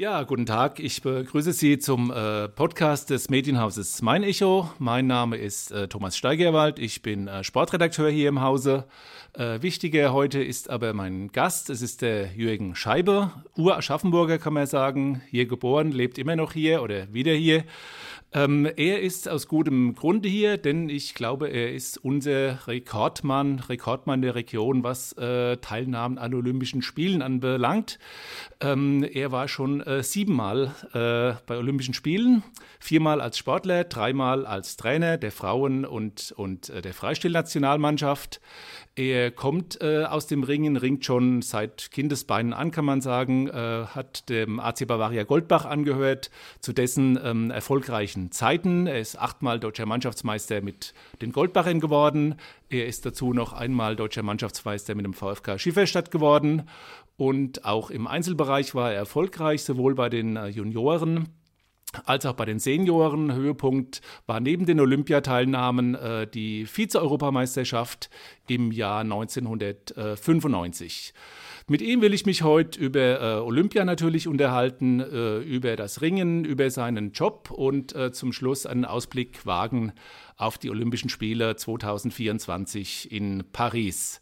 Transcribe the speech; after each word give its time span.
Ja, 0.00 0.22
guten 0.22 0.46
Tag. 0.46 0.80
Ich 0.80 1.02
begrüße 1.02 1.52
Sie 1.52 1.78
zum 1.78 2.10
äh, 2.10 2.48
Podcast 2.48 3.10
des 3.10 3.28
Medienhauses 3.28 4.00
Mein 4.00 4.22
Echo. 4.22 4.70
Mein 4.78 5.06
Name 5.06 5.36
ist 5.36 5.72
äh, 5.72 5.88
Thomas 5.88 6.16
Steigerwald. 6.16 6.78
Ich 6.78 7.02
bin 7.02 7.28
äh, 7.28 7.44
Sportredakteur 7.44 8.08
hier 8.08 8.30
im 8.30 8.40
Hause. 8.40 8.86
Äh, 9.34 9.60
wichtiger 9.60 10.14
heute 10.14 10.42
ist 10.42 10.70
aber 10.70 10.94
mein 10.94 11.30
Gast. 11.32 11.68
Es 11.68 11.82
ist 11.82 12.00
der 12.00 12.32
Jürgen 12.32 12.74
Scheibe, 12.74 13.30
Ur-Aschaffenburger 13.58 14.38
kann 14.38 14.54
man 14.54 14.66
sagen. 14.66 15.20
Hier 15.28 15.44
geboren, 15.44 15.92
lebt 15.92 16.16
immer 16.16 16.34
noch 16.34 16.54
hier 16.54 16.80
oder 16.80 17.12
wieder 17.12 17.34
hier. 17.34 17.64
Ähm, 18.32 18.68
er 18.76 19.00
ist 19.00 19.28
aus 19.28 19.48
gutem 19.48 19.94
Grunde 19.94 20.28
hier, 20.28 20.56
denn 20.56 20.88
ich 20.88 21.14
glaube, 21.14 21.48
er 21.48 21.72
ist 21.72 21.98
unser 21.98 22.68
Rekordmann, 22.68 23.58
Rekordmann 23.58 24.22
der 24.22 24.36
Region, 24.36 24.84
was 24.84 25.12
äh, 25.14 25.56
Teilnahmen 25.56 26.16
an 26.16 26.32
Olympischen 26.34 26.82
Spielen 26.82 27.22
anbelangt. 27.22 27.98
Ähm, 28.60 29.02
er 29.02 29.32
war 29.32 29.48
schon 29.48 29.80
äh, 29.80 30.04
siebenmal 30.04 30.74
äh, 30.92 31.34
bei 31.46 31.56
Olympischen 31.56 31.94
Spielen, 31.94 32.44
viermal 32.78 33.20
als 33.20 33.36
Sportler, 33.36 33.82
dreimal 33.84 34.46
als 34.46 34.76
Trainer 34.76 35.18
der 35.18 35.32
Frauen- 35.32 35.84
und, 35.84 36.32
und 36.36 36.70
äh, 36.70 36.82
der 36.82 36.94
Freistilnationalmannschaft. 36.94 38.40
Er 39.00 39.30
kommt 39.30 39.80
äh, 39.80 40.04
aus 40.04 40.26
dem 40.26 40.42
Ringen, 40.42 40.76
ringt 40.76 41.06
schon 41.06 41.40
seit 41.40 41.90
Kindesbeinen 41.90 42.52
an, 42.52 42.70
kann 42.70 42.84
man 42.84 43.00
sagen, 43.00 43.48
äh, 43.48 43.86
hat 43.86 44.28
dem 44.28 44.60
AC 44.60 44.86
Bavaria 44.86 45.24
Goldbach 45.24 45.64
angehört, 45.64 46.30
zu 46.60 46.74
dessen 46.74 47.18
ähm, 47.24 47.50
erfolgreichen 47.50 48.30
Zeiten. 48.30 48.86
Er 48.86 49.00
ist 49.00 49.18
achtmal 49.18 49.58
deutscher 49.58 49.86
Mannschaftsmeister 49.86 50.60
mit 50.60 50.92
den 51.22 51.32
Goldbachern 51.32 51.80
geworden. 51.80 52.34
Er 52.68 52.86
ist 52.88 53.06
dazu 53.06 53.32
noch 53.32 53.54
einmal 53.54 53.96
deutscher 53.96 54.22
Mannschaftsmeister 54.22 54.94
mit 54.94 55.06
dem 55.06 55.14
VfK 55.14 55.58
Schifferstadt 55.58 56.10
geworden. 56.10 56.68
Und 57.16 57.64
auch 57.64 57.90
im 57.90 58.06
Einzelbereich 58.06 58.74
war 58.74 58.92
er 58.92 58.98
erfolgreich, 58.98 59.64
sowohl 59.64 59.94
bei 59.94 60.10
den 60.10 60.36
äh, 60.36 60.48
Junioren 60.48 61.39
als 62.04 62.26
auch 62.26 62.34
bei 62.34 62.44
den 62.44 62.58
Senioren. 62.58 63.32
Höhepunkt 63.32 64.02
war 64.26 64.40
neben 64.40 64.66
den 64.66 64.80
Olympiateilnahmen 64.80 65.94
äh, 65.94 66.26
die 66.26 66.66
Vize-Europameisterschaft 66.66 68.10
im 68.48 68.72
Jahr 68.72 69.00
1995. 69.00 71.14
Mit 71.70 71.82
ihm 71.82 72.00
will 72.00 72.14
ich 72.14 72.26
mich 72.26 72.42
heute 72.42 72.80
über 72.80 73.20
äh, 73.20 73.40
Olympia 73.40 73.84
natürlich 73.84 74.26
unterhalten, 74.26 74.98
äh, 74.98 75.38
über 75.38 75.76
das 75.76 76.00
Ringen, 76.00 76.44
über 76.44 76.68
seinen 76.68 77.12
Job 77.12 77.52
und 77.52 77.94
äh, 77.94 78.10
zum 78.10 78.32
Schluss 78.32 78.66
einen 78.66 78.84
Ausblick 78.84 79.46
wagen 79.46 79.92
auf 80.40 80.58
die 80.58 80.70
Olympischen 80.70 81.10
Spiele 81.10 81.56
2024 81.56 83.12
in 83.12 83.44
Paris. 83.52 84.20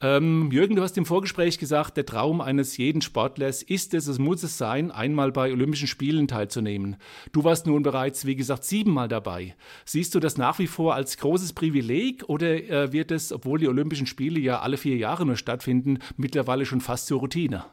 Ähm, 0.00 0.50
Jürgen, 0.52 0.76
du 0.76 0.82
hast 0.82 0.98
im 0.98 1.06
Vorgespräch 1.06 1.58
gesagt, 1.58 1.96
der 1.96 2.04
Traum 2.04 2.40
eines 2.40 2.76
jeden 2.76 3.00
Sportlers 3.00 3.62
ist 3.62 3.94
es, 3.94 4.06
es 4.06 4.18
muss 4.18 4.42
es 4.42 4.58
sein, 4.58 4.90
einmal 4.90 5.32
bei 5.32 5.50
Olympischen 5.50 5.88
Spielen 5.88 6.28
teilzunehmen. 6.28 6.96
Du 7.32 7.44
warst 7.44 7.66
nun 7.66 7.82
bereits, 7.82 8.26
wie 8.26 8.36
gesagt, 8.36 8.64
siebenmal 8.64 9.08
dabei. 9.08 9.54
Siehst 9.84 10.14
du 10.14 10.20
das 10.20 10.36
nach 10.36 10.58
wie 10.58 10.66
vor 10.66 10.94
als 10.94 11.16
großes 11.16 11.54
Privileg 11.54 12.24
oder 12.28 12.54
äh, 12.54 12.92
wird 12.92 13.10
es, 13.10 13.32
obwohl 13.32 13.58
die 13.58 13.68
Olympischen 13.68 14.06
Spiele 14.06 14.40
ja 14.40 14.60
alle 14.60 14.76
vier 14.76 14.96
Jahre 14.96 15.24
nur 15.24 15.36
stattfinden, 15.36 15.98
mittlerweile 16.16 16.66
schon 16.66 16.82
fast 16.82 17.06
zur 17.06 17.20
Routine? 17.20 17.64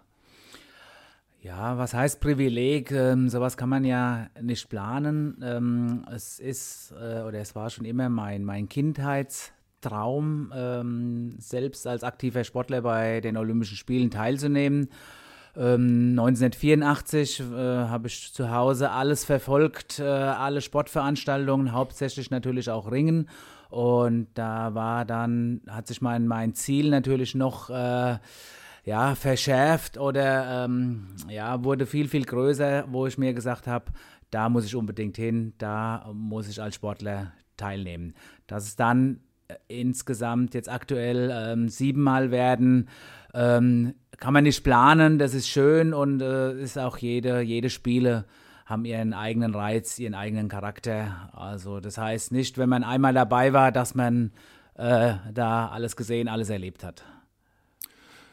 Ja, 1.42 1.78
was 1.78 1.96
heißt 1.96 2.20
Privileg? 2.22 2.92
Ähm, 2.92 3.28
sowas 3.28 3.58
kann 3.58 3.70
man 3.70 3.84
ja 3.84 4.30
nicht 4.40 4.70
planen. 4.70 5.42
Ähm, 5.44 6.06
es 6.14 6.40
ist 6.40 6.92
äh, 6.92 7.22
oder 7.22 7.40
es 7.40 7.56
war 7.56 7.70
schon 7.72 7.86
immer 7.86 8.10
mein, 8.10 8.44
mein 8.46 8.70
Kindheits- 8.70 9.52
Traum, 9.82 10.54
ähm, 10.56 11.36
selbst 11.40 11.86
als 11.88 12.04
aktiver 12.04 12.44
Sportler 12.44 12.82
bei 12.82 13.20
den 13.20 13.36
Olympischen 13.36 13.76
Spielen 13.76 14.12
teilzunehmen. 14.12 14.90
Ähm, 15.58 16.12
1984 16.12 17.40
äh, 17.40 17.44
habe 17.44 18.08
ich 18.08 18.32
zu 18.32 18.52
Hause 18.52 18.92
alles 18.92 19.26
verfolgt, 19.26 20.00
äh, 20.00 20.04
alle 20.04 20.62
Sportveranstaltungen, 20.62 21.74
hauptsächlich 21.74 22.30
natürlich 22.32 22.70
auch 22.70 22.92
Ringen. 22.92 23.28
Und 23.70 24.28
da 24.36 24.76
war 24.76 25.04
dann, 25.04 25.62
hat 25.68 25.88
sich 25.88 26.02
mein, 26.02 26.28
mein 26.28 26.54
Ziel 26.54 26.90
natürlich 26.90 27.36
noch 27.36 27.70
äh, 27.70 28.18
ja, 28.84 29.16
verschärft 29.16 29.98
oder 29.98 30.66
ähm, 30.66 31.08
ja, 31.30 31.64
wurde 31.64 31.86
viel, 31.86 32.08
viel 32.08 32.26
größer, 32.26 32.86
wo 32.90 33.08
ich 33.08 33.18
mir 33.18 33.34
gesagt 33.34 33.68
habe, 33.68 33.92
da 34.32 34.50
muss 34.50 34.66
ich 34.66 34.76
unbedingt 34.76 35.18
hin, 35.18 35.54
da 35.58 36.10
muss 36.14 36.48
ich 36.48 36.62
als 36.62 36.76
Sportler 36.76 37.34
teilnehmen. 37.58 38.14
Dass 38.48 38.64
es 38.64 38.76
dann 38.76 39.20
insgesamt 39.68 40.54
jetzt 40.54 40.70
aktuell 40.70 41.32
ähm, 41.34 41.70
siebenmal 41.70 42.32
werden. 42.32 42.90
Ähm, 43.34 43.96
kann 44.18 44.34
man 44.34 44.44
nicht 44.44 44.64
planen, 44.64 45.20
das 45.20 45.34
ist 45.34 45.48
schön 45.48 45.94
und 45.94 46.22
äh, 46.22 46.54
ist 46.62 46.78
auch 46.78 46.98
jede, 46.98 47.42
jede 47.42 47.70
Spiele 47.70 48.26
haben 48.66 48.86
ihren 48.86 49.14
eigenen 49.14 49.54
Reiz, 49.54 50.00
ihren 50.00 50.14
eigenen 50.14 50.48
Charakter. 50.48 51.30
Also 51.34 51.80
das 51.80 51.98
heißt 51.98 52.32
nicht, 52.32 52.58
wenn 52.58 52.70
man 52.70 52.84
einmal 52.84 53.14
dabei 53.14 53.52
war, 53.52 53.72
dass 53.72 53.96
man 53.96 54.32
äh, 54.76 55.16
da 55.34 55.68
alles 55.68 55.96
gesehen, 55.96 56.28
alles 56.28 56.50
erlebt 56.50 56.84
hat. 56.84 57.04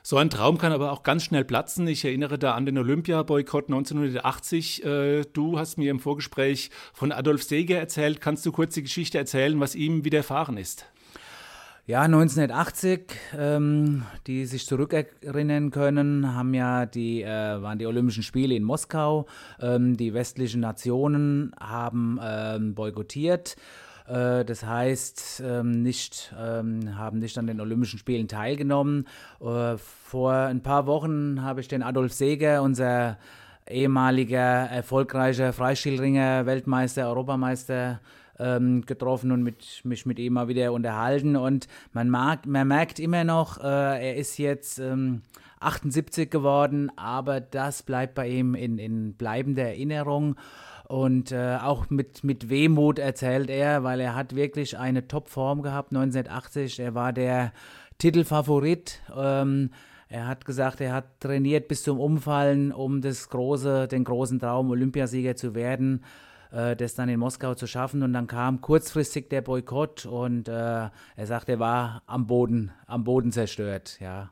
So 0.03 0.17
ein 0.17 0.31
Traum 0.31 0.59
kann 0.59 0.73
aber 0.73 0.93
auch 0.93 1.03
ganz 1.03 1.25
schnell 1.25 1.45
platzen. 1.45 1.87
Ich 1.87 2.05
erinnere 2.05 2.39
da 2.39 2.55
an 2.55 2.67
den 2.67 2.79
Olympia-Boykott 2.79 3.69
1980. 3.69 4.85
Äh, 4.85 5.23
du 5.33 5.59
hast 5.59 5.77
mir 5.77 5.91
im 5.91 6.01
Vorgespräch 6.01 6.71
von 6.93 7.13
Adolf 7.13 7.43
Seeger 7.43 7.79
erzählt. 7.79 8.21
Kannst 8.21 8.47
du 8.47 8.53
kurz 8.53 8.75
die 8.75 8.83
Geschichte 8.83 9.19
erzählen, 9.19 9.59
was 9.61 9.75
ihm 9.75 10.05
widerfahren 10.05 10.57
ist? 10.57 10.87
Ja, 11.89 12.03
1980, 12.03 13.01
ähm, 13.39 14.03
die 14.27 14.45
sich 14.45 14.67
zurückerinnern 14.67 15.71
können, 15.71 16.35
haben 16.35 16.53
ja 16.53 16.85
die, 16.85 17.23
äh, 17.23 17.63
waren 17.63 17.79
die 17.79 17.87
Olympischen 17.87 18.23
Spiele 18.23 18.55
in 18.55 18.63
Moskau. 18.63 19.25
Ähm, 19.59 19.97
die 19.97 20.13
westlichen 20.13 20.61
Nationen 20.61 21.55
haben 21.59 22.21
ähm, 22.23 22.75
boykottiert. 22.75 23.57
Äh, 24.09 24.45
das 24.45 24.65
heißt, 24.65 25.43
ähm, 25.45 25.83
nicht, 25.83 26.35
ähm, 26.39 26.97
haben 26.97 27.19
nicht 27.19 27.37
an 27.39 27.47
den 27.47 27.61
Olympischen 27.61 27.99
Spielen 27.99 28.29
teilgenommen. 28.29 29.07
Äh, 29.41 29.77
vor 29.77 30.33
ein 30.33 30.63
paar 30.63 30.87
Wochen 30.87 31.43
habe 31.43 31.61
ich 31.61 31.69
den 31.69 31.83
Adolf 31.83 32.13
Seeger, 32.13 32.63
unser 32.63 33.19
ehemaliger 33.69 34.41
erfolgreicher 34.71 35.53
Freistilringer, 35.53 36.47
Weltmeister, 36.47 37.07
Europameister, 37.09 38.01
ähm, 38.39 38.87
getroffen 38.87 39.33
und 39.33 39.43
mit, 39.43 39.83
mich 39.85 40.07
mit 40.07 40.19
ihm 40.19 40.35
mal 40.35 40.49
wieder 40.49 40.73
unterhalten. 40.73 41.37
Und 41.37 41.69
man, 41.93 42.09
mag, 42.09 42.47
man 42.47 42.69
merkt 42.69 42.99
immer 42.99 43.25
noch, 43.25 43.59
äh, 43.59 43.63
er 43.65 44.17
ist 44.17 44.39
jetzt 44.39 44.79
ähm, 44.79 45.23
78 45.61 46.31
geworden, 46.31 46.91
aber 46.97 47.41
das 47.41 47.83
bleibt 47.83 48.15
bei 48.15 48.29
ihm 48.29 48.55
in, 48.55 48.79
in 48.79 49.15
bleibender 49.15 49.65
Erinnerung. 49.65 50.37
Und 50.89 51.33
äh, 51.33 51.59
auch 51.63 51.91
mit, 51.91 52.25
mit 52.25 52.49
Wehmut 52.49 52.99
erzählt 52.99 53.51
er, 53.51 53.85
weil 53.85 54.01
er 54.01 54.15
hat 54.15 54.35
wirklich 54.35 54.79
eine 54.79 55.07
Topform 55.07 55.63
gehabt 55.63 55.93
1980. 55.93 56.81
Er 56.81 56.95
war 56.95 57.13
der 57.13 57.53
Titelfavorit. 57.99 59.03
Ähm, 59.15 59.71
er 60.09 60.27
hat 60.27 60.47
gesagt, 60.47 60.81
er 60.81 60.95
hat 60.95 61.21
trainiert 61.21 61.69
bis 61.69 61.83
zum 61.83 62.01
Umfallen, 62.01 62.73
um 62.73 63.03
das 63.03 63.29
große, 63.29 63.87
den 63.89 64.05
großen 64.05 64.41
Traum 64.41 64.71
Olympiasieger 64.71 65.37
zu 65.37 65.55
werden 65.55 66.03
äh, 66.51 66.77
das 66.77 66.95
dann 66.95 67.09
in 67.09 67.21
Moskau 67.21 67.55
zu 67.55 67.67
schaffen. 67.67 68.03
Und 68.03 68.13
dann 68.13 68.27
kam 68.27 68.61
kurzfristig 68.61 69.29
der 69.29 69.43
Boykott 69.43 70.07
und 70.07 70.49
äh, 70.49 70.53
er 70.53 71.27
sagt, 71.27 71.49
er 71.49 71.59
war 71.59 72.03
am 72.07 72.27
Boden, 72.27 72.71
am 72.87 73.05
Boden 73.05 73.33
zerstört, 73.33 73.99
ja. 74.01 74.31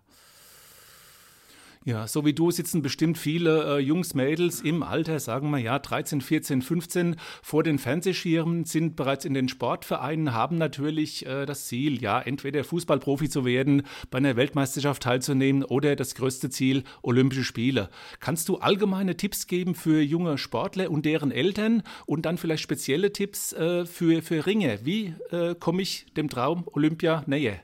Ja, 1.87 2.09
so 2.09 2.25
wie 2.25 2.33
du 2.33 2.51
sitzen 2.51 2.83
bestimmt 2.83 3.17
viele 3.17 3.77
äh, 3.77 3.79
Jungs, 3.79 4.15
Mädels 4.15 4.61
im 4.61 4.83
Alter, 4.83 5.21
sagen 5.21 5.51
wir 5.51 5.59
ja, 5.59 5.79
13, 5.79 6.21
14, 6.21 6.61
15 6.61 7.15
vor 7.43 7.63
den 7.63 7.79
Fernsehschirmen, 7.79 8.65
sind 8.65 8.97
bereits 8.97 9.25
in 9.25 9.35
den 9.35 9.49
Sportvereinen, 9.49 10.35
haben 10.35 10.59
natürlich 10.59 11.25
äh, 11.27 11.47
das 11.47 11.67
Ziel, 11.67 12.03
ja, 12.03 12.21
entweder 12.21 12.65
Fußballprofi 12.65 13.29
zu 13.29 13.45
werden, 13.45 13.85
bei 14.11 14.19
einer 14.19 14.35
Weltmeisterschaft 14.35 15.05
teilzunehmen 15.05 15.63
oder 15.63 15.95
das 15.95 16.17
größte 16.17 16.51
Ziel, 16.51 16.83
Olympische 17.03 17.45
Spiele. 17.45 17.89
Kannst 18.19 18.49
du 18.49 18.57
allgemeine 18.57 19.17
Tipps 19.17 19.47
geben 19.47 19.77
für 19.77 20.01
junge 20.01 20.39
Sportler 20.39 20.91
und 20.91 21.07
deren 21.07 21.31
Eltern 21.31 21.85
und 22.05 22.27
dann 22.27 22.37
vielleicht 22.37 22.65
spezielle 22.65 23.13
Tipps 23.13 23.53
äh, 23.53 23.87
für, 23.87 24.23
für 24.23 24.45
Ringe? 24.45 24.81
Wie 24.83 25.15
äh, 25.31 25.55
komme 25.55 25.83
ich 25.83 26.07
dem 26.17 26.29
Traum 26.29 26.67
Olympia 26.67 27.23
näher? 27.29 27.61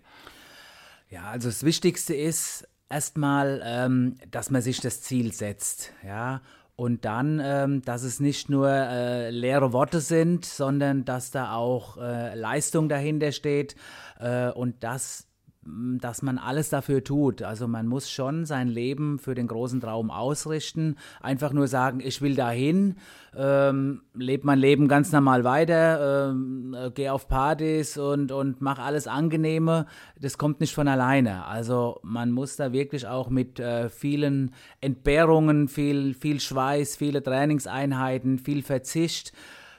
Ja, 1.10 1.24
also 1.24 1.48
das 1.48 1.64
Wichtigste 1.64 2.14
ist, 2.14 2.68
erstmal, 2.92 3.62
ähm, 3.64 4.16
dass 4.30 4.50
man 4.50 4.62
sich 4.62 4.80
das 4.80 5.02
Ziel 5.02 5.32
setzt, 5.32 5.92
ja. 6.06 6.42
Und 6.74 7.04
dann, 7.04 7.40
ähm, 7.44 7.82
dass 7.82 8.02
es 8.02 8.18
nicht 8.18 8.48
nur 8.48 8.68
äh, 8.68 9.30
leere 9.30 9.72
Worte 9.72 10.00
sind, 10.00 10.44
sondern 10.44 11.04
dass 11.04 11.30
da 11.30 11.54
auch 11.54 11.98
äh, 11.98 12.34
Leistung 12.34 12.88
dahinter 12.88 13.30
steht. 13.30 13.76
Äh, 14.18 14.50
und 14.50 14.82
das 14.82 15.28
dass 15.64 16.22
man 16.22 16.38
alles 16.38 16.70
dafür 16.70 17.04
tut. 17.04 17.42
Also 17.42 17.68
man 17.68 17.86
muss 17.86 18.10
schon 18.10 18.44
sein 18.46 18.68
Leben 18.68 19.18
für 19.18 19.34
den 19.34 19.46
großen 19.46 19.80
Traum 19.80 20.10
ausrichten. 20.10 20.96
Einfach 21.20 21.52
nur 21.52 21.68
sagen, 21.68 22.00
ich 22.00 22.20
will 22.20 22.34
dahin, 22.34 22.96
ähm, 23.36 24.02
lebe 24.14 24.44
mein 24.44 24.58
Leben 24.58 24.88
ganz 24.88 25.12
normal 25.12 25.44
weiter, 25.44 26.30
ähm, 26.30 26.74
äh, 26.76 26.90
gehe 26.90 27.12
auf 27.12 27.28
Partys 27.28 27.96
und, 27.96 28.32
und 28.32 28.60
mache 28.60 28.82
alles 28.82 29.06
Angenehme. 29.06 29.86
Das 30.20 30.36
kommt 30.36 30.60
nicht 30.60 30.74
von 30.74 30.88
alleine. 30.88 31.46
Also 31.46 32.00
man 32.02 32.32
muss 32.32 32.56
da 32.56 32.72
wirklich 32.72 33.06
auch 33.06 33.30
mit 33.30 33.60
äh, 33.60 33.88
vielen 33.88 34.52
Entbehrungen, 34.80 35.68
viel, 35.68 36.14
viel 36.14 36.40
Schweiß, 36.40 36.96
viele 36.96 37.22
Trainingseinheiten, 37.22 38.40
viel 38.40 38.62
Verzicht, 38.62 39.32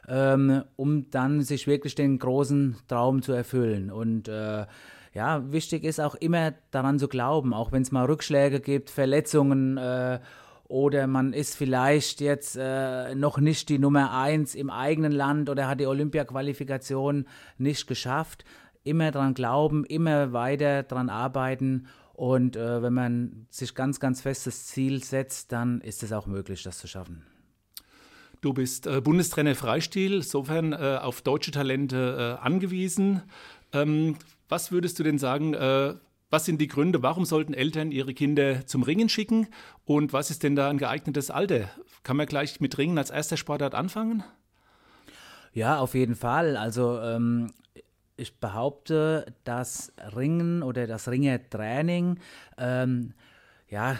ähm, 0.07 0.63
um 0.77 1.09
dann 1.09 1.41
sich 1.41 1.67
wirklich 1.67 1.95
den 1.95 2.19
großen 2.19 2.77
Traum 2.87 3.21
zu 3.21 3.33
erfüllen. 3.33 3.91
Und 3.91 4.29
äh, 4.29 4.65
ja, 5.13 5.51
wichtig 5.51 5.83
ist 5.83 5.99
auch 5.99 6.15
immer 6.15 6.53
daran 6.71 6.99
zu 6.99 7.07
glauben, 7.07 7.53
auch 7.53 7.71
wenn 7.71 7.83
es 7.83 7.91
mal 7.91 8.05
Rückschläge 8.05 8.59
gibt, 8.59 8.89
Verletzungen 8.89 9.77
äh, 9.77 10.19
oder 10.67 11.05
man 11.05 11.33
ist 11.33 11.55
vielleicht 11.55 12.19
jetzt 12.19 12.57
äh, 12.59 13.13
noch 13.13 13.37
nicht 13.37 13.69
die 13.69 13.77
Nummer 13.77 14.11
eins 14.11 14.55
im 14.55 14.69
eigenen 14.69 15.11
Land 15.11 15.49
oder 15.49 15.67
hat 15.67 15.79
die 15.79 15.85
Olympia-Qualifikation 15.85 17.27
nicht 17.57 17.85
geschafft. 17.85 18.43
Immer 18.83 19.11
daran 19.11 19.35
glauben, 19.35 19.85
immer 19.85 20.33
weiter 20.33 20.83
daran 20.83 21.09
arbeiten 21.09 21.87
und 22.13 22.55
äh, 22.55 22.81
wenn 22.81 22.93
man 22.93 23.47
sich 23.49 23.75
ganz, 23.75 23.99
ganz 23.99 24.21
festes 24.21 24.67
Ziel 24.67 25.03
setzt, 25.03 25.51
dann 25.51 25.81
ist 25.81 26.03
es 26.03 26.11
auch 26.11 26.25
möglich, 26.25 26.63
das 26.63 26.79
zu 26.79 26.87
schaffen. 26.87 27.23
Du 28.41 28.53
bist 28.53 28.87
äh, 28.87 28.99
Bundestrainer 28.99 29.55
Freistil, 29.55 30.15
insofern 30.15 30.73
äh, 30.73 30.99
auf 31.01 31.21
deutsche 31.21 31.51
Talente 31.51 32.37
äh, 32.39 32.43
angewiesen. 32.43 33.23
Ähm, 33.71 34.17
was 34.49 34.71
würdest 34.71 34.99
du 34.99 35.03
denn 35.03 35.17
sagen, 35.17 35.53
äh, 35.53 35.95
was 36.29 36.45
sind 36.45 36.59
die 36.59 36.67
Gründe, 36.67 37.03
warum 37.03 37.25
sollten 37.25 37.53
Eltern 37.53 37.91
ihre 37.91 38.13
Kinder 38.13 38.65
zum 38.65 38.81
Ringen 38.81 39.07
schicken 39.07 39.47
und 39.85 40.13
was 40.13 40.31
ist 40.31 40.41
denn 40.41 40.55
da 40.55 40.69
ein 40.69 40.79
geeignetes 40.79 41.29
Alter? 41.29 41.69
Kann 42.01 42.17
man 42.17 42.25
gleich 42.25 42.59
mit 42.59 42.77
Ringen 42.77 42.97
als 42.97 43.11
erster 43.11 43.37
Sportart 43.37 43.75
anfangen? 43.75 44.23
Ja, 45.53 45.77
auf 45.77 45.93
jeden 45.93 46.15
Fall. 46.15 46.57
Also 46.57 46.99
ähm, 46.99 47.51
ich 48.17 48.39
behaupte, 48.39 49.27
dass 49.43 49.93
Ringen 50.15 50.63
oder 50.63 50.87
das 50.87 51.07
Ringertraining 51.07 52.19
ähm, 52.57 53.13
ja, 53.69 53.97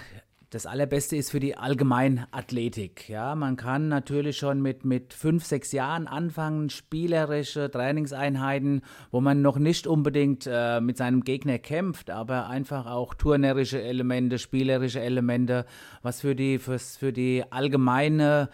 das 0.54 0.68
Allerbeste 0.68 1.16
ist 1.16 1.32
für 1.32 1.40
die 1.40 1.58
Allgemeinathletik. 1.58 3.10
Ja, 3.10 3.34
man 3.34 3.56
kann 3.56 3.88
natürlich 3.88 4.38
schon 4.38 4.62
mit, 4.62 4.86
mit 4.86 5.14
fünf, 5.14 5.46
sechs 5.46 5.72
Jahren 5.72 6.08
anfangen, 6.08 6.70
spielerische 6.70 7.72
Trainingseinheiten, 7.72 8.84
wo 9.10 9.20
man 9.20 9.42
noch 9.42 9.58
nicht 9.58 9.88
unbedingt 9.88 10.48
äh, 10.48 10.80
mit 10.80 10.98
seinem 10.98 11.22
Gegner 11.22 11.58
kämpft, 11.58 12.12
aber 12.12 12.50
einfach 12.50 12.86
auch 12.86 13.16
turnerische 13.16 13.82
Elemente, 13.82 14.38
spielerische 14.38 15.02
Elemente, 15.02 15.66
was 16.04 16.22
für 16.22 16.36
die, 16.36 16.60
fürs, 16.60 16.98
für 16.98 17.12
die 17.12 17.44
allgemeine 17.50 18.50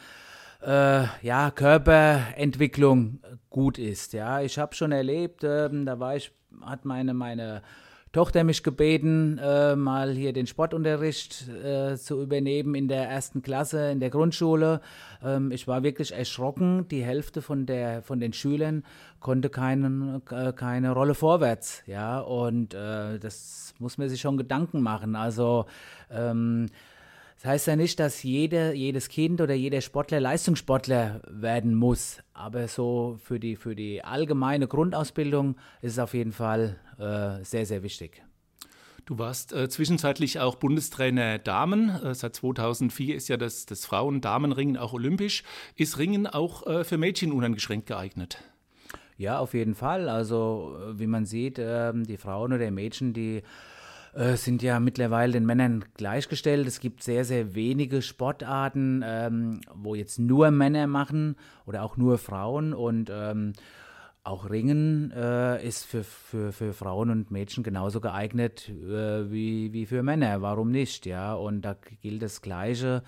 äh, 0.62 1.04
ja, 1.22 1.52
Körperentwicklung 1.52 3.20
gut 3.50 3.78
ist. 3.78 4.14
Ja, 4.14 4.40
ich 4.40 4.58
habe 4.58 4.74
schon 4.74 4.94
erlebt, 4.94 5.44
äh, 5.44 5.70
da 5.70 6.00
war 6.00 6.16
ich, 6.16 6.32
hat 6.62 6.86
meine, 6.86 7.14
meine 7.14 7.62
Tochter 8.12 8.44
mich 8.44 8.64
gebeten, 8.64 9.38
äh, 9.38 9.76
mal 9.76 10.14
hier 10.14 10.34
den 10.34 10.48
Sportunterricht 10.48 11.48
äh, 11.48 11.96
zu 11.96 12.22
übernehmen 12.22 12.74
in 12.74 12.88
der 12.88 13.08
ersten 13.08 13.44
Klasse 13.44 13.92
in 13.92 14.00
der 14.00 14.10
Grundschule. 14.10 14.82
Ähm, 15.24 15.52
ich 15.52 15.68
war 15.68 15.84
wirklich 15.84 16.12
erschrocken. 16.12 16.88
Die 16.90 17.04
Hälfte 17.04 17.44
von, 17.44 17.68
der, 17.68 18.02
von 18.02 18.20
den 18.20 18.34
Schülern 18.34 18.84
konnte 19.20 19.50
keinen, 19.50 20.24
äh, 20.32 20.54
keine 20.54 20.92
Rolle 20.92 21.14
vorwärts. 21.14 21.84
Ja, 21.86 22.20
und 22.20 22.74
äh, 22.74 23.20
das 23.20 23.76
muss 23.78 24.00
man 24.00 24.10
sich 24.10 24.22
schon 24.22 24.38
Gedanken 24.38 24.82
machen. 24.82 25.16
Also, 25.16 25.66
ähm, 26.10 26.66
das 27.42 27.52
heißt 27.52 27.68
ja 27.68 27.76
nicht, 27.78 28.02
dass 28.02 28.22
jede, 28.24 28.74
jedes 28.74 29.08
Kind 29.08 29.40
oder 29.40 29.54
jeder 29.54 29.80
Sportler 29.80 30.20
Leistungssportler 30.20 31.22
werden 31.30 31.74
muss, 31.74 32.18
aber 32.34 32.68
so 32.68 33.18
für 33.24 33.40
die, 33.40 33.56
für 33.56 33.76
die 33.76 34.04
allgemeine 34.04 34.68
Grundausbildung 34.68 35.56
ist 35.82 35.94
es 35.94 36.00
auf 36.00 36.14
jeden 36.14 36.34
Fall 36.34 36.76
äh, 36.98 37.42
sehr, 37.46 37.66
sehr 37.66 37.82
wichtig. 37.82 38.22
Du 39.06 39.18
warst 39.18 39.54
äh, 39.54 39.70
zwischenzeitlich 39.70 40.42
auch 40.42 40.56
Bundestrainer 40.56 41.40
Damen. 41.40 41.90
Äh, 42.04 42.14
seit 42.14 42.36
2004 42.36 43.16
ist 43.16 43.30
ja 43.30 43.38
das, 43.38 43.66
das 43.66 43.86
Frauen-Damen-Ringen 43.86 44.76
auch 44.76 44.92
olympisch. 44.92 45.44
Ist 45.78 45.98
Ringen 45.98 46.28
auch 46.28 46.68
äh, 46.68 46.84
für 46.84 46.98
Mädchen 46.98 47.32
uneingeschränkt 47.32 47.88
geeignet? 47.88 48.38
Ja, 49.18 49.40
auf 49.40 49.54
jeden 49.54 49.76
Fall. 49.76 50.10
Also, 50.10 50.78
äh, 50.78 51.00
wie 51.00 51.08
man 51.08 51.26
sieht, 51.26 51.58
ähm, 51.58 52.06
die 52.06 52.18
Frauen 52.18 52.54
oder 52.54 52.70
Mädchen, 52.70 53.14
die 53.14 53.44
äh, 54.14 54.36
sind 54.36 54.62
ja 54.62 54.80
mittlerweile 54.80 55.34
den 55.34 55.46
Männern 55.46 55.86
gleichgestellt. 55.96 56.68
Es 56.68 56.80
gibt 56.80 57.04
sehr, 57.04 57.26
sehr 57.26 57.56
wenige 57.56 58.02
Sportarten, 58.02 59.04
ähm, 59.06 59.62
wo 59.74 59.96
jetzt 59.96 60.20
nur 60.20 60.52
Männer 60.52 60.88
machen 60.88 61.36
oder 61.66 61.84
auch 61.84 61.98
nur 61.98 62.18
Frauen. 62.18 62.74
Und 62.74 63.10
ähm, 63.12 63.54
auch 64.24 64.50
Ringen 64.50 65.12
äh, 65.12 65.66
ist 65.66 65.86
für, 65.86 66.04
für, 66.04 66.52
für 66.52 66.74
Frauen 66.74 67.10
und 67.10 67.32
Mädchen 67.32 67.64
genauso 67.64 68.02
geeignet 68.02 68.70
äh, 68.70 69.32
wie, 69.32 69.74
wie 69.74 69.86
für 69.86 70.04
Männer. 70.04 70.42
Warum 70.42 70.72
nicht? 70.72 71.06
Ja, 71.06 71.34
und 71.34 71.62
da 71.62 71.76
gilt 72.02 72.22
das 72.22 72.42
Gleiche. 72.42 73.04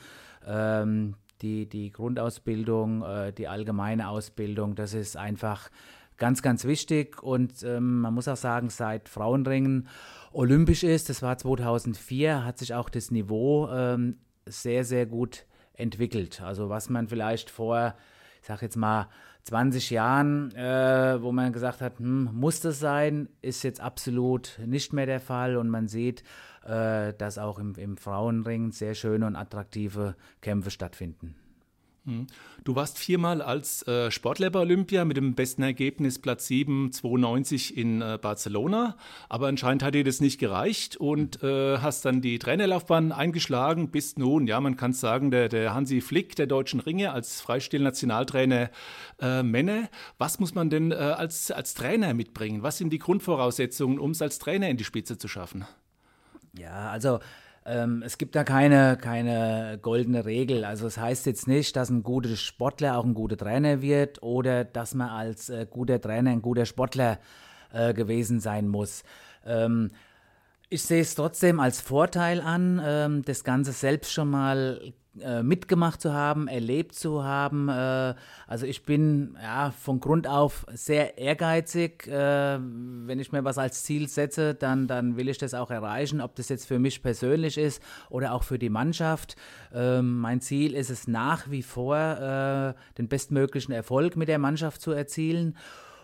Ähm, 0.45 1.15
die, 1.41 1.67
die 1.67 1.91
Grundausbildung, 1.91 3.03
äh, 3.03 3.33
die 3.33 3.47
allgemeine 3.47 4.09
Ausbildung, 4.09 4.75
das 4.75 4.93
ist 4.93 5.17
einfach 5.17 5.69
ganz, 6.21 6.43
ganz 6.43 6.65
wichtig. 6.65 7.23
Und 7.23 7.63
ähm, 7.63 8.01
man 8.01 8.13
muss 8.13 8.27
auch 8.27 8.37
sagen, 8.37 8.69
seit 8.69 9.09
Frauenringen 9.09 9.87
olympisch 10.31 10.83
ist, 10.83 11.09
das 11.09 11.23
war 11.23 11.37
2004, 11.37 12.45
hat 12.45 12.59
sich 12.59 12.75
auch 12.75 12.89
das 12.89 13.09
Niveau 13.09 13.67
ähm, 13.71 14.19
sehr, 14.45 14.85
sehr 14.85 15.07
gut 15.07 15.47
entwickelt. 15.73 16.39
Also 16.41 16.69
was 16.69 16.89
man 16.89 17.07
vielleicht 17.07 17.49
vor, 17.49 17.95
ich 18.39 18.47
sag 18.47 18.61
jetzt 18.61 18.77
mal, 18.77 19.09
20 19.45 19.89
Jahren, 19.89 20.55
äh, 20.55 21.19
wo 21.23 21.31
man 21.31 21.51
gesagt 21.51 21.81
hat, 21.81 21.97
hm, 21.97 22.29
muss 22.31 22.59
das 22.59 22.79
sein, 22.79 23.27
ist 23.41 23.63
jetzt 23.63 23.81
absolut 23.81 24.59
nicht 24.63 24.93
mehr 24.93 25.07
der 25.07 25.19
Fall 25.19 25.57
und 25.57 25.69
man 25.69 25.87
sieht, 25.87 26.21
äh, 26.63 27.13
dass 27.13 27.39
auch 27.39 27.57
im, 27.57 27.73
im 27.73 27.97
Frauenring 27.97 28.71
sehr 28.71 28.93
schöne 28.93 29.25
und 29.25 29.35
attraktive 29.35 30.15
Kämpfe 30.41 30.69
stattfinden. 30.69 31.35
Mhm. 32.03 32.27
Du 32.63 32.75
warst 32.75 32.97
viermal 32.97 33.41
als 33.41 33.87
äh, 33.87 34.09
Sportler 34.09 34.49
bei 34.49 34.59
Olympia 34.59 35.05
mit 35.05 35.17
dem 35.17 35.35
besten 35.35 35.61
Ergebnis 35.61 36.17
Platz 36.17 36.47
7, 36.47 36.91
92 36.91 37.77
in 37.77 38.01
äh, 38.01 38.17
Barcelona. 38.19 38.97
Aber 39.29 39.47
anscheinend 39.47 39.83
hat 39.83 39.93
dir 39.93 40.03
das 40.03 40.19
nicht 40.19 40.39
gereicht 40.39 40.97
und 40.97 41.43
äh, 41.43 41.77
hast 41.77 42.05
dann 42.05 42.21
die 42.21 42.39
Trainerlaufbahn 42.39 43.11
eingeschlagen. 43.11 43.91
Bist 43.91 44.17
nun, 44.17 44.47
ja, 44.47 44.59
man 44.59 44.77
kann 44.77 44.93
sagen, 44.93 45.29
der, 45.29 45.47
der 45.47 45.75
Hansi 45.75 46.01
Flick 46.01 46.35
der 46.35 46.47
deutschen 46.47 46.79
Ringe 46.79 47.11
als 47.11 47.39
Freistil-Nationaltrainer 47.41 48.71
äh, 49.21 49.43
Männer. 49.43 49.89
Was 50.17 50.39
muss 50.39 50.55
man 50.55 50.71
denn 50.71 50.91
äh, 50.91 50.95
als, 50.95 51.51
als 51.51 51.75
Trainer 51.75 52.15
mitbringen? 52.15 52.63
Was 52.63 52.79
sind 52.79 52.91
die 52.91 52.99
Grundvoraussetzungen, 52.99 53.99
um 53.99 54.11
es 54.11 54.21
als 54.23 54.39
Trainer 54.39 54.69
in 54.69 54.77
die 54.77 54.85
Spitze 54.85 55.19
zu 55.19 55.27
schaffen? 55.27 55.65
Ja, 56.57 56.89
also 56.89 57.19
ähm, 57.65 58.01
es 58.03 58.17
gibt 58.17 58.35
da 58.35 58.43
keine, 58.43 58.97
keine 58.97 59.77
goldene 59.81 60.25
Regel. 60.25 60.65
Also 60.65 60.87
es 60.87 60.97
heißt 60.97 61.25
jetzt 61.25 61.47
nicht, 61.47 61.75
dass 61.75 61.89
ein 61.89 62.03
guter 62.03 62.35
Sportler 62.35 62.97
auch 62.97 63.05
ein 63.05 63.13
guter 63.13 63.37
Trainer 63.37 63.81
wird 63.81 64.23
oder 64.23 64.63
dass 64.63 64.95
man 64.95 65.09
als 65.09 65.49
äh, 65.49 65.67
guter 65.69 66.01
Trainer 66.01 66.31
ein 66.31 66.41
guter 66.41 66.65
Sportler 66.65 67.19
äh, 67.71 67.93
gewesen 67.93 68.39
sein 68.39 68.67
muss. 68.67 69.03
Ähm, 69.45 69.91
ich 70.71 70.83
sehe 70.83 71.01
es 71.01 71.15
trotzdem 71.15 71.59
als 71.59 71.81
Vorteil 71.81 72.39
an, 72.39 72.81
ähm, 72.83 73.23
das 73.23 73.43
Ganze 73.43 73.73
selbst 73.73 74.13
schon 74.13 74.29
mal 74.29 74.93
äh, 75.19 75.43
mitgemacht 75.43 75.99
zu 75.99 76.13
haben, 76.13 76.47
erlebt 76.47 76.95
zu 76.95 77.25
haben. 77.25 77.67
Äh, 77.67 78.15
also 78.47 78.65
ich 78.65 78.83
bin 78.83 79.37
ja 79.43 79.71
von 79.71 79.99
Grund 79.99 80.27
auf 80.27 80.65
sehr 80.73 81.17
ehrgeizig. 81.17 82.07
Äh, 82.07 82.57
wenn 82.61 83.19
ich 83.19 83.33
mir 83.33 83.43
was 83.43 83.57
als 83.57 83.83
Ziel 83.83 84.07
setze, 84.07 84.55
dann, 84.55 84.87
dann 84.87 85.17
will 85.17 85.27
ich 85.27 85.37
das 85.37 85.53
auch 85.53 85.71
erreichen, 85.71 86.21
ob 86.21 86.35
das 86.35 86.47
jetzt 86.47 86.67
für 86.67 86.79
mich 86.79 87.03
persönlich 87.03 87.57
ist 87.57 87.83
oder 88.09 88.33
auch 88.33 88.43
für 88.43 88.57
die 88.57 88.69
Mannschaft. 88.69 89.35
Ähm, 89.73 90.19
mein 90.19 90.39
Ziel 90.39 90.73
ist 90.73 90.89
es 90.89 91.05
nach 91.05 91.51
wie 91.51 91.63
vor, 91.63 92.75
den 92.97 93.09
bestmöglichen 93.09 93.73
Erfolg 93.73 94.15
mit 94.15 94.29
der 94.29 94.39
Mannschaft 94.39 94.81
zu 94.81 94.91
erzielen. 94.91 95.57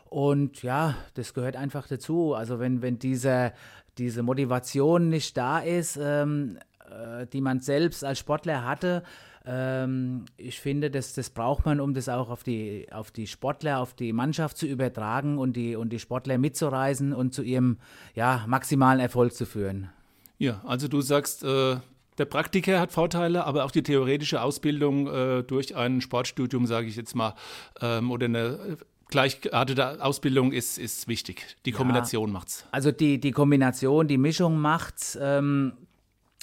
Und 0.10 0.64
ja, 0.64 0.96
das 1.14 1.34
gehört 1.34 1.56
einfach 1.56 1.88
dazu. 1.88 2.34
Also 2.34 2.60
wenn, 2.60 2.82
wenn 2.82 3.00
dieser, 3.00 3.54
diese 3.98 4.24
Motivation 4.24 5.10
nicht 5.10 5.36
da 5.38 5.60
ist, 5.60 6.00
ähm, 6.02 6.58
äh, 6.90 7.26
die 7.28 7.42
man 7.42 7.60
selbst 7.60 8.04
als 8.04 8.20
Sportler 8.20 8.66
hatte, 8.66 9.04
ähm, 9.50 10.26
ich 10.36 10.60
finde, 10.60 10.92
das, 10.92 11.14
das 11.14 11.30
braucht 11.30 11.66
man, 11.66 11.80
um 11.80 11.94
das 11.94 12.10
auch 12.10 12.30
auf 12.30 12.44
die, 12.44 12.88
auf 12.92 13.12
die 13.12 13.28
Sportler, 13.28 13.80
auf 13.80 13.94
die 13.94 14.12
Mannschaft 14.12 14.58
zu 14.58 14.66
übertragen 14.66 15.38
und 15.38 15.56
die, 15.56 15.76
und 15.78 15.90
die 15.90 16.00
Sportler 16.00 16.38
mitzureisen 16.38 17.14
und 17.14 17.34
zu 17.34 17.44
ihrem 17.44 17.78
ja, 18.14 18.44
maximalen 18.48 19.00
Erfolg 19.00 19.34
zu 19.34 19.46
führen. 19.46 19.90
Ja, 20.38 20.62
also 20.66 20.90
du 20.90 21.02
sagst, 21.02 21.44
äh, 21.44 21.78
der 22.18 22.26
Praktiker 22.26 22.80
hat 22.82 22.92
Vorteile, 22.92 23.46
aber 23.46 23.64
auch 23.64 23.72
die 23.72 23.84
theoretische 23.84 24.42
Ausbildung 24.42 25.08
äh, 25.08 25.44
durch 25.44 25.76
ein 25.76 26.02
Sportstudium, 26.02 26.66
sage 26.66 26.88
ich 26.88 26.98
jetzt 26.98 27.16
mal, 27.16 27.34
ähm, 27.80 28.12
oder 28.12 28.26
eine 28.26 28.78
gleichgeartete 29.10 30.04
Ausbildung 30.04 30.52
ist, 30.52 30.78
ist 30.78 31.08
wichtig. 31.08 31.58
Die 31.66 31.72
Kombination 31.72 32.30
ja, 32.30 32.34
macht's. 32.34 32.66
Also 32.72 32.92
die, 32.92 33.20
die 33.20 33.32
Kombination, 33.32 34.08
die 34.08 34.18
Mischung 34.18 34.60
macht's. 34.60 35.18
Ähm, 35.22 35.74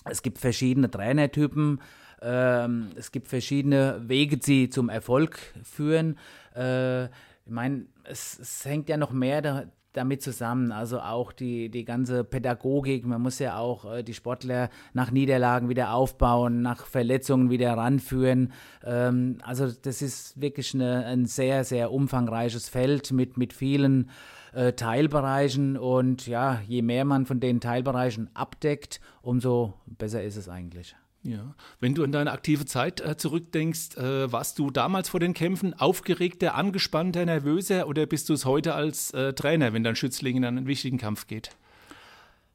es 0.04 0.22
gibt 0.22 0.38
verschiedene 0.38 0.90
Trainertypen. 0.90 1.80
Ähm, 2.22 2.90
es 2.96 3.12
gibt 3.12 3.28
verschiedene 3.28 4.02
Wege, 4.06 4.38
die 4.38 4.70
zum 4.70 4.88
Erfolg 4.88 5.38
führen. 5.62 6.18
Äh, 6.54 7.04
ich 7.04 7.50
meine, 7.50 7.86
es, 8.04 8.38
es, 8.38 8.64
hängt 8.64 8.88
ja 8.88 8.96
noch 8.96 9.12
mehr 9.12 9.42
da, 9.42 9.64
damit 9.94 10.22
zusammen. 10.22 10.72
Also 10.72 11.00
auch 11.00 11.32
die, 11.32 11.70
die 11.70 11.84
ganze 11.84 12.24
Pädagogik. 12.24 13.06
Man 13.06 13.22
muss 13.22 13.38
ja 13.38 13.56
auch 13.56 13.90
äh, 13.90 14.02
die 14.02 14.12
Sportler 14.12 14.68
nach 14.92 15.10
Niederlagen 15.10 15.68
wieder 15.68 15.94
aufbauen, 15.94 16.60
nach 16.60 16.84
Verletzungen 16.84 17.48
wieder 17.48 17.72
ranführen. 17.74 18.52
Ähm, 18.84 19.38
also 19.42 19.70
das 19.70 20.02
ist 20.02 20.40
wirklich 20.40 20.74
eine, 20.74 21.06
ein 21.06 21.26
sehr, 21.26 21.64
sehr 21.64 21.92
umfangreiches 21.92 22.68
Feld 22.68 23.12
mit, 23.12 23.38
mit 23.38 23.52
vielen 23.52 24.10
äh, 24.52 24.72
Teilbereichen. 24.72 25.76
Und 25.76 26.26
ja, 26.26 26.60
je 26.66 26.82
mehr 26.82 27.04
man 27.04 27.24
von 27.24 27.40
den 27.40 27.60
Teilbereichen 27.60 28.28
abdeckt, 28.34 29.00
umso 29.22 29.74
besser 29.86 30.22
ist 30.22 30.36
es 30.36 30.48
eigentlich. 30.48 30.94
Ja, 31.26 31.54
wenn 31.80 31.94
du 31.94 32.04
an 32.04 32.12
deine 32.12 32.32
aktive 32.32 32.66
Zeit 32.66 33.00
äh, 33.00 33.16
zurückdenkst, 33.16 33.96
äh, 33.96 34.30
warst 34.30 34.58
du 34.58 34.70
damals 34.70 35.08
vor 35.08 35.20
den 35.20 35.32
Kämpfen 35.32 35.72
aufgeregter, 35.72 36.54
angespannter, 36.54 37.24
nervöser 37.24 37.88
oder 37.88 38.04
bist 38.04 38.28
du 38.28 38.34
es 38.34 38.44
heute 38.44 38.74
als 38.74 39.10
äh, 39.12 39.32
Trainer, 39.32 39.72
wenn 39.72 39.82
dein 39.82 39.96
Schützling 39.96 40.36
in 40.36 40.44
einen 40.44 40.66
wichtigen 40.66 40.98
Kampf 40.98 41.26
geht? 41.26 41.56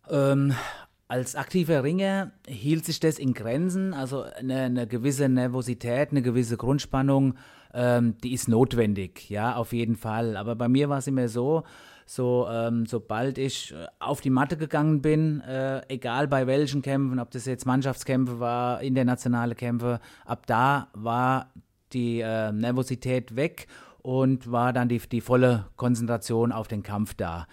Ähm, 0.07 0.53
als 1.07 1.35
aktiver 1.35 1.83
Ringer 1.83 2.31
hielt 2.47 2.85
sich 2.85 2.99
das 2.99 3.17
in 3.17 3.33
Grenzen, 3.33 3.95
also 3.95 4.21
eine, 4.21 4.61
eine 4.61 4.85
gewisse 4.85 5.27
Nervosität, 5.27 6.11
eine 6.11 6.21
gewisse 6.21 6.55
Grundspannung, 6.55 7.33
ähm, 7.73 8.17
die 8.23 8.33
ist 8.33 8.47
notwendig, 8.47 9.31
ja, 9.31 9.55
auf 9.55 9.73
jeden 9.73 9.95
Fall. 9.95 10.37
Aber 10.37 10.55
bei 10.55 10.67
mir 10.67 10.89
war 10.89 10.99
es 10.99 11.07
immer 11.07 11.27
so, 11.27 11.63
so 12.09 12.47
ähm, 12.49 12.87
sobald 12.87 13.37
ich 13.37 13.71
äh, 13.71 13.85
auf 13.99 14.19
die 14.19 14.31
Matte 14.31 14.57
gegangen 14.57 14.99
bin, 14.99 15.41
äh, 15.41 15.81
egal 15.89 16.27
bei 16.27 16.47
welchen 16.47 16.81
Kämpfen, 16.81 17.19
ob 17.19 17.29
das 17.29 17.45
jetzt 17.45 17.67
Mannschaftskämpfe 17.67 18.39
war, 18.39 18.81
internationale 18.81 19.53
Kämpfe, 19.53 19.99
ab 20.25 20.47
da 20.47 20.87
war 20.93 21.51
die 21.93 22.21
äh, 22.21 22.51
Nervosität 22.51 23.35
weg 23.35 23.67
und 24.01 24.51
war 24.51 24.73
dann 24.73 24.89
die, 24.89 24.97
die 24.97 25.21
volle 25.21 25.67
Konzentration 25.75 26.51
auf 26.51 26.67
den 26.67 26.81
Kampf 26.81 27.13
da. 27.13 27.45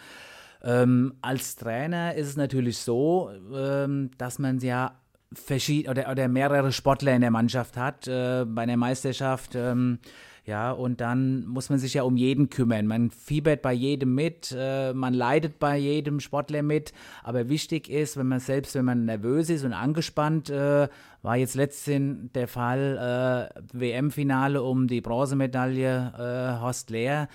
Ähm, 0.62 1.16
als 1.20 1.56
Trainer 1.56 2.14
ist 2.14 2.28
es 2.28 2.36
natürlich 2.38 2.78
so, 2.78 3.30
ähm, 3.54 4.10
dass 4.16 4.38
man 4.38 4.58
ja 4.60 4.92
verschied 5.34 5.86
oder, 5.86 6.10
oder 6.10 6.28
mehrere 6.28 6.72
Sportler 6.72 7.12
in 7.12 7.20
der 7.20 7.30
Mannschaft 7.30 7.76
hat. 7.76 8.08
Äh, 8.08 8.46
bei 8.46 8.62
einer 8.62 8.78
Meisterschaft 8.78 9.54
ähm, 9.54 9.98
ja, 10.46 10.70
und 10.70 11.00
dann 11.00 11.44
muss 11.44 11.70
man 11.70 11.80
sich 11.80 11.94
ja 11.94 12.04
um 12.04 12.16
jeden 12.16 12.50
kümmern. 12.50 12.86
Man 12.86 13.10
fiebert 13.10 13.62
bei 13.62 13.72
jedem 13.72 14.14
mit, 14.14 14.54
äh, 14.56 14.92
man 14.94 15.12
leidet 15.12 15.58
bei 15.58 15.76
jedem 15.76 16.20
Sportler 16.20 16.62
mit. 16.62 16.92
Aber 17.24 17.48
wichtig 17.48 17.90
ist, 17.90 18.16
wenn 18.16 18.28
man 18.28 18.38
selbst, 18.38 18.76
wenn 18.76 18.84
man 18.84 19.06
nervös 19.06 19.50
ist 19.50 19.64
und 19.64 19.72
angespannt, 19.72 20.48
äh, 20.48 20.88
war 21.22 21.36
jetzt 21.36 21.56
letztens 21.56 22.30
der 22.32 22.46
Fall 22.46 23.50
äh, 23.52 23.60
WM-Finale 23.72 24.62
um 24.62 24.86
die 24.86 25.00
Bronzemedaille 25.00 26.12
äh, 26.16 26.60
Horst 26.60 26.90
Lehr. 26.90 27.28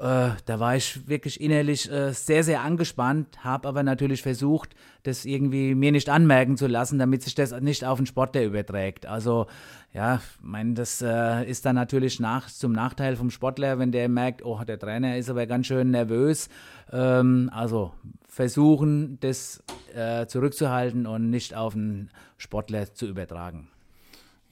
Äh, 0.00 0.30
da 0.46 0.58
war 0.58 0.76
ich 0.76 1.06
wirklich 1.08 1.42
innerlich 1.42 1.90
äh, 1.92 2.14
sehr, 2.14 2.42
sehr 2.42 2.62
angespannt, 2.62 3.44
habe 3.44 3.68
aber 3.68 3.82
natürlich 3.82 4.22
versucht, 4.22 4.74
das 5.02 5.26
irgendwie 5.26 5.74
mir 5.74 5.92
nicht 5.92 6.08
anmerken 6.08 6.56
zu 6.56 6.68
lassen, 6.68 6.98
damit 6.98 7.22
sich 7.22 7.34
das 7.34 7.52
nicht 7.60 7.84
auf 7.84 7.98
den 7.98 8.06
Sportler 8.06 8.42
überträgt. 8.42 9.04
Also 9.04 9.46
ja, 9.92 10.16
ich 10.16 10.42
meine, 10.42 10.72
das 10.72 11.02
äh, 11.02 11.44
ist 11.44 11.66
dann 11.66 11.74
natürlich 11.74 12.18
nach, 12.18 12.48
zum 12.48 12.72
Nachteil 12.72 13.14
vom 13.14 13.28
Sportler, 13.28 13.78
wenn 13.78 13.92
der 13.92 14.08
merkt, 14.08 14.42
oh, 14.42 14.62
der 14.66 14.78
Trainer 14.78 15.18
ist 15.18 15.28
aber 15.28 15.46
ganz 15.46 15.66
schön 15.66 15.90
nervös. 15.90 16.48
Ähm, 16.90 17.50
also 17.52 17.92
versuchen, 18.26 19.18
das 19.20 19.62
äh, 19.94 20.24
zurückzuhalten 20.26 21.06
und 21.06 21.28
nicht 21.28 21.54
auf 21.54 21.74
den 21.74 22.08
Sportler 22.38 22.94
zu 22.94 23.06
übertragen. 23.06 23.68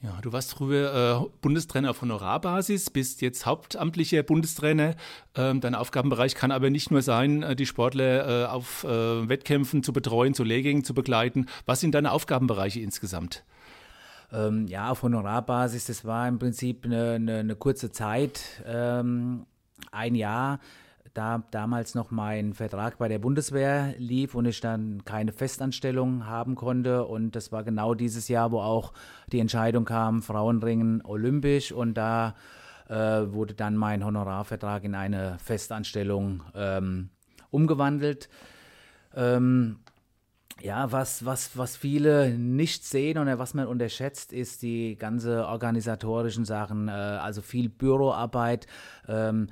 Ja, 0.01 0.17
du 0.21 0.31
warst 0.31 0.53
früher 0.53 1.25
äh, 1.25 1.29
Bundestrainer 1.41 1.89
auf 1.89 2.01
Honorarbasis, 2.01 2.89
bist 2.89 3.21
jetzt 3.21 3.45
hauptamtlicher 3.45 4.23
Bundestrainer. 4.23 4.95
Ähm, 5.35 5.59
dein 5.59 5.75
Aufgabenbereich 5.75 6.35
kann 6.35 6.51
aber 6.51 6.69
nicht 6.69 6.89
nur 6.89 7.01
sein, 7.01 7.43
äh, 7.43 7.53
die 7.53 7.65
Sportler 7.65 8.45
äh, 8.45 8.45
auf 8.45 8.85
äh, 8.85 8.87
Wettkämpfen 9.27 9.83
zu 9.83 9.91
betreuen, 9.91 10.33
zu 10.33 10.45
Lehrgängen 10.45 10.85
zu 10.85 10.93
begleiten. 10.93 11.47
Was 11.65 11.81
sind 11.81 11.95
deine 11.95 12.13
Aufgabenbereiche 12.13 12.79
insgesamt? 12.79 13.43
Ähm, 14.31 14.67
ja, 14.67 14.89
auf 14.89 15.03
Honorarbasis, 15.03 15.85
das 15.85 16.05
war 16.05 16.29
im 16.29 16.39
Prinzip 16.39 16.85
eine, 16.85 17.15
eine, 17.15 17.39
eine 17.39 17.55
kurze 17.57 17.91
Zeit, 17.91 18.63
ähm, 18.65 19.45
ein 19.91 20.15
Jahr 20.15 20.61
da 21.13 21.43
damals 21.51 21.95
noch 21.95 22.11
mein 22.11 22.53
Vertrag 22.53 22.97
bei 22.97 23.07
der 23.07 23.19
Bundeswehr 23.19 23.93
lief 23.97 24.35
und 24.35 24.45
ich 24.45 24.61
dann 24.61 25.03
keine 25.05 25.31
Festanstellung 25.31 26.25
haben 26.25 26.55
konnte. 26.55 27.05
Und 27.05 27.35
das 27.35 27.51
war 27.51 27.63
genau 27.63 27.93
dieses 27.93 28.27
Jahr, 28.27 28.51
wo 28.51 28.59
auch 28.59 28.93
die 29.31 29.39
Entscheidung 29.39 29.85
kam, 29.85 30.21
Frauenringen 30.21 31.03
olympisch. 31.03 31.71
Und 31.71 31.95
da 31.95 32.35
äh, 32.87 32.93
wurde 32.95 33.53
dann 33.53 33.75
mein 33.75 34.03
Honorarvertrag 34.05 34.83
in 34.83 34.95
eine 34.95 35.37
Festanstellung 35.39 36.43
ähm, 36.55 37.09
umgewandelt. 37.51 38.29
Ähm, 39.15 39.79
ja, 40.61 40.91
was, 40.91 41.25
was, 41.25 41.57
was 41.57 41.77
viele 41.77 42.37
nicht 42.37 42.85
sehen 42.85 43.17
oder 43.17 43.39
was 43.39 43.53
man 43.53 43.67
unterschätzt, 43.67 44.33
ist 44.33 44.61
die 44.61 44.97
ganze 44.97 45.47
organisatorischen 45.47 46.45
Sachen, 46.45 46.87
äh, 46.87 46.91
also 46.91 47.41
viel 47.41 47.69
Büroarbeit. 47.69 48.67
Ähm, 49.07 49.47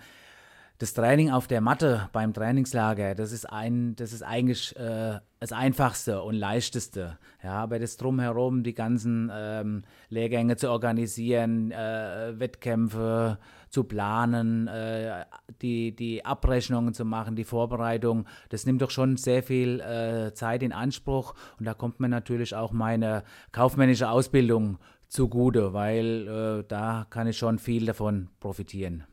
das 0.80 0.94
Training 0.94 1.32
auf 1.32 1.48
der 1.48 1.62
Matte 1.62 2.10
beim 2.14 2.34
Trainingslager, 2.34 3.16
das 3.16 3.32
ist 3.32 3.46
ein, 3.46 3.96
das 3.96 4.14
ist 4.14 4.22
eigentlich 4.22 4.76
äh, 4.76 5.20
das 5.40 5.52
Einfachste 5.52 6.22
und 6.22 6.36
Leichteste. 6.36 7.18
Ja, 7.44 7.54
aber 7.64 7.80
das 7.80 7.98
drumherum, 7.98 8.64
die 8.64 8.76
ganzen 8.76 9.32
ähm, 9.34 9.84
Lehrgänge 10.10 10.56
zu 10.56 10.70
organisieren, 10.70 11.72
äh, 11.72 12.40
Wettkämpfe 12.40 13.40
zu 13.70 13.86
planen, 13.86 14.68
äh, 14.68 15.26
die, 15.62 15.96
die 15.96 16.24
Abrechnungen 16.24 16.94
zu 16.94 17.06
machen, 17.06 17.36
die 17.36 17.44
Vorbereitung, 17.44 18.28
das 18.50 18.66
nimmt 18.66 18.82
doch 18.82 18.92
schon 18.92 19.18
sehr 19.18 19.42
viel 19.42 19.80
äh, 19.80 20.34
Zeit 20.34 20.62
in 20.62 20.74
Anspruch. 20.74 21.34
Und 21.58 21.66
da 21.66 21.74
kommt 21.74 22.00
mir 22.00 22.10
natürlich 22.10 22.54
auch 22.54 22.72
meine 22.72 23.24
kaufmännische 23.52 24.10
Ausbildung 24.10 24.78
zugute, 25.08 25.74
weil 25.74 26.28
äh, 26.28 26.64
da 26.68 27.08
kann 27.10 27.28
ich 27.28 27.38
schon 27.38 27.58
viel 27.58 27.88
davon 27.88 28.30
profitieren. 28.40 29.06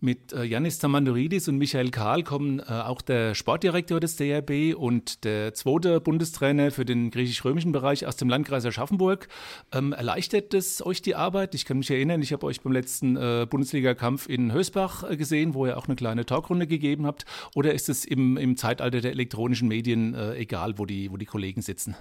Mit 0.00 0.34
äh, 0.34 0.44
Janis 0.44 0.78
Tamandoridis 0.78 1.48
und 1.48 1.56
Michael 1.56 1.90
Kahl 1.90 2.22
kommen 2.22 2.58
äh, 2.58 2.64
auch 2.64 3.00
der 3.00 3.34
Sportdirektor 3.34 3.98
des 3.98 4.16
DRB 4.16 4.76
und 4.76 5.24
der 5.24 5.54
zweite 5.54 6.00
Bundestrainer 6.00 6.70
für 6.70 6.84
den 6.84 7.10
griechisch-römischen 7.10 7.72
Bereich 7.72 8.06
aus 8.06 8.16
dem 8.16 8.28
Landkreis 8.28 8.66
Aschaffenburg. 8.66 9.28
Ähm, 9.72 9.94
erleichtert 9.94 10.52
es 10.52 10.84
euch 10.84 11.00
die 11.00 11.14
Arbeit? 11.14 11.54
Ich 11.54 11.64
kann 11.64 11.78
mich 11.78 11.90
erinnern, 11.90 12.20
ich 12.20 12.34
habe 12.34 12.44
euch 12.46 12.60
beim 12.60 12.72
letzten 12.72 13.16
äh, 13.16 13.46
Bundesligakampf 13.48 14.28
in 14.28 14.52
Hösbach 14.52 15.02
äh, 15.08 15.16
gesehen, 15.16 15.54
wo 15.54 15.64
ihr 15.64 15.78
auch 15.78 15.86
eine 15.86 15.96
kleine 15.96 16.26
Talkrunde 16.26 16.66
gegeben 16.66 17.06
habt. 17.06 17.24
Oder 17.54 17.72
ist 17.72 17.88
es 17.88 18.04
im, 18.04 18.36
im 18.36 18.56
Zeitalter 18.58 19.00
der 19.00 19.12
elektronischen 19.12 19.68
Medien 19.68 20.14
äh, 20.14 20.34
egal, 20.34 20.78
wo 20.78 20.84
die, 20.84 21.10
wo 21.10 21.16
die 21.16 21.26
Kollegen 21.26 21.62
sitzen? 21.62 21.96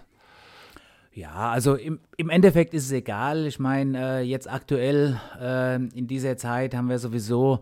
Ja, 1.16 1.50
also 1.50 1.76
im, 1.76 2.02
im 2.18 2.30
Endeffekt 2.30 2.74
ist 2.74 2.88
es 2.88 2.92
egal. 2.92 3.46
Ich 3.46 3.58
meine, 3.58 4.20
äh, 4.20 4.22
jetzt 4.22 4.52
aktuell 4.52 5.18
äh, 5.40 5.76
in 5.76 6.08
dieser 6.08 6.36
Zeit 6.36 6.76
haben 6.76 6.90
wir 6.90 7.00
sowieso 7.00 7.62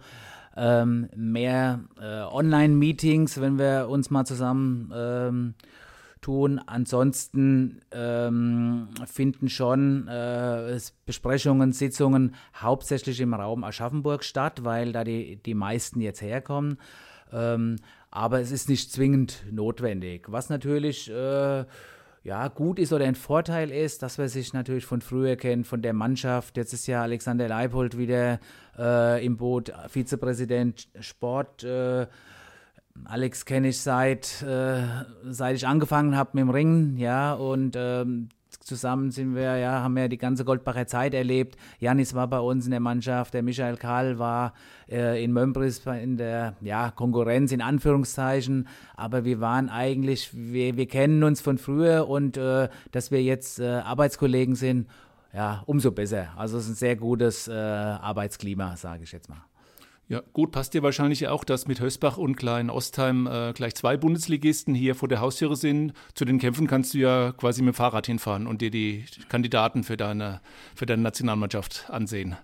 ähm, 0.58 1.08
mehr 1.16 1.82
äh, 2.02 2.22
Online-Meetings, 2.22 3.40
wenn 3.40 3.60
wir 3.60 3.90
uns 3.90 4.10
mal 4.10 4.26
zusammen 4.26 4.92
ähm, 4.96 5.54
tun. 6.20 6.62
Ansonsten 6.66 7.82
ähm, 7.92 8.88
finden 9.06 9.50
schon 9.50 10.08
äh, 10.08 10.80
Besprechungen, 11.06 11.74
Sitzungen 11.74 12.34
hauptsächlich 12.56 13.22
im 13.22 13.36
Raum 13.36 13.64
Aschaffenburg 13.64 14.24
statt, 14.24 14.64
weil 14.64 14.94
da 14.94 15.04
die, 15.04 15.36
die 15.36 15.54
meisten 15.54 16.02
jetzt 16.02 16.24
herkommen. 16.24 16.80
Ähm, 17.32 17.76
aber 18.10 18.40
es 18.42 18.52
ist 18.52 18.68
nicht 18.68 18.92
zwingend 18.92 19.44
notwendig. 19.52 20.26
Was 20.32 20.50
natürlich 20.50 21.12
äh, 21.12 21.66
ja, 22.24 22.48
gut 22.48 22.80
ist 22.80 22.94
oder 22.94 23.06
ein 23.06 23.16
Vorteil 23.16 23.70
ist, 23.70 24.02
dass 24.02 24.18
wir 24.18 24.30
sich 24.30 24.54
natürlich 24.54 24.86
von 24.86 25.02
früher 25.02 25.36
kennen, 25.36 25.66
von 25.66 25.82
der 25.82 25.94
Mannschaft. 25.94 26.56
Jetzt 26.56 26.74
ist 26.74 26.88
ja 26.88 27.02
Alexander 27.02 27.50
Leipold 27.50 27.98
wieder 27.98 28.40
äh, 28.78 29.26
im 29.26 29.36
Boot, 29.36 29.74
Vizepräsident 29.90 30.88
Sport. 31.02 31.66
Äh, 31.66 32.08
Alex 33.06 33.46
kenne 33.46 33.70
ich 33.70 33.82
seit, 33.82 34.42
äh, 34.44 34.84
seit 35.24 35.58
ich 35.58 35.68
angefangen 35.68 36.16
habe 36.16 36.32
mit 36.34 36.44
dem 36.44 36.50
Ringen, 36.50 36.98
ja, 36.98 37.34
und 37.34 37.76
ähm, 37.78 38.30
zusammen 38.66 39.12
sind 39.12 39.36
wir, 39.36 39.58
ja, 39.58 39.82
haben 39.82 39.98
ja 39.98 40.08
die 40.08 40.18
ganze 40.18 40.46
Goldbacher 40.46 40.88
Zeit 40.88 41.14
erlebt. 41.14 41.58
Janis 41.80 42.14
war 42.14 42.28
bei 42.28 42.40
uns 42.40 42.66
in 42.66 42.72
der 42.72 42.80
Mannschaft, 42.80 43.34
der 43.34 43.44
Michael 43.44 43.78
Karl 43.78 44.20
war 44.20 44.54
äh, 44.90 45.24
in 45.24 45.32
Mömbris 45.32 45.86
in 45.86 46.18
der 46.18 46.56
ja, 46.62 46.92
Konkurrenz 46.92 47.52
in 47.52 47.62
Anführungszeichen, 47.62 48.68
aber 48.96 49.26
wir 49.26 49.40
waren 49.40 49.70
eigentlich, 49.70 50.30
wir, 50.34 50.78
wir 50.78 50.88
kennen 50.88 51.24
uns 51.24 51.42
von 51.42 51.58
früher 51.58 52.08
und 52.08 52.38
äh, 52.38 52.70
dass 52.92 53.12
wir 53.12 53.22
jetzt 53.22 53.60
äh, 53.60 53.66
Arbeitskollegen 53.66 54.56
sind, 54.56 54.88
ja, 55.34 55.64
umso 55.66 55.92
besser. 55.92 56.28
Also 56.38 56.58
es 56.58 56.66
ist 56.66 56.72
ein 56.72 56.76
sehr 56.76 56.96
gutes 56.96 57.48
äh, 57.48 57.54
Arbeitsklima, 57.54 58.76
sage 58.78 59.04
ich 59.04 59.12
jetzt 59.12 59.30
mal. 59.30 59.42
Ja, 60.10 60.22
gut, 60.34 60.52
passt 60.52 60.74
dir 60.74 60.84
wahrscheinlich 60.84 61.28
auch, 61.30 61.44
dass 61.44 61.66
mit 61.66 61.80
Hösbach 61.80 62.18
und 62.18 62.36
Klein 62.36 62.70
Ostheim 62.70 63.26
äh, 63.26 63.54
gleich 63.54 63.74
zwei 63.76 63.96
Bundesligisten 63.96 64.76
hier 64.76 64.96
vor 64.96 65.08
der 65.08 65.22
Haustüre 65.22 65.56
sind. 65.56 65.94
Zu 66.14 66.26
den 66.26 66.40
Kämpfen 66.40 66.68
kannst 66.68 66.94
du 66.94 66.98
ja 66.98 67.32
quasi 67.32 67.62
mit 67.62 67.74
dem 67.74 67.78
Fahrrad 67.78 68.06
hinfahren 68.06 68.46
und 68.46 68.62
dir 68.62 68.70
die 68.70 69.06
Kandidaten 69.30 69.84
für 69.84 69.96
deine, 69.96 70.42
für 70.76 70.86
deine 70.86 71.02
Nationalmannschaft 71.02 71.90
ansehen. 71.90 72.36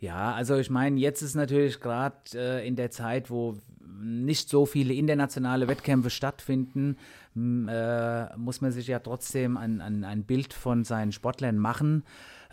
Ja, 0.00 0.32
also 0.34 0.56
ich 0.56 0.68
meine, 0.68 0.98
jetzt 0.98 1.22
ist 1.22 1.34
natürlich 1.34 1.80
gerade 1.80 2.16
äh, 2.34 2.66
in 2.66 2.76
der 2.76 2.90
Zeit, 2.90 3.30
wo 3.30 3.56
nicht 4.02 4.48
so 4.48 4.66
viele 4.66 4.92
internationale 4.94 5.68
Wettkämpfe 5.68 6.10
stattfinden, 6.10 6.96
äh, 7.36 8.36
muss 8.36 8.60
man 8.60 8.72
sich 8.72 8.88
ja 8.88 8.98
trotzdem 8.98 9.56
ein, 9.56 9.80
ein, 9.80 10.04
ein 10.04 10.24
Bild 10.24 10.52
von 10.52 10.84
seinen 10.84 11.12
Sportlern 11.12 11.56
machen. 11.56 12.04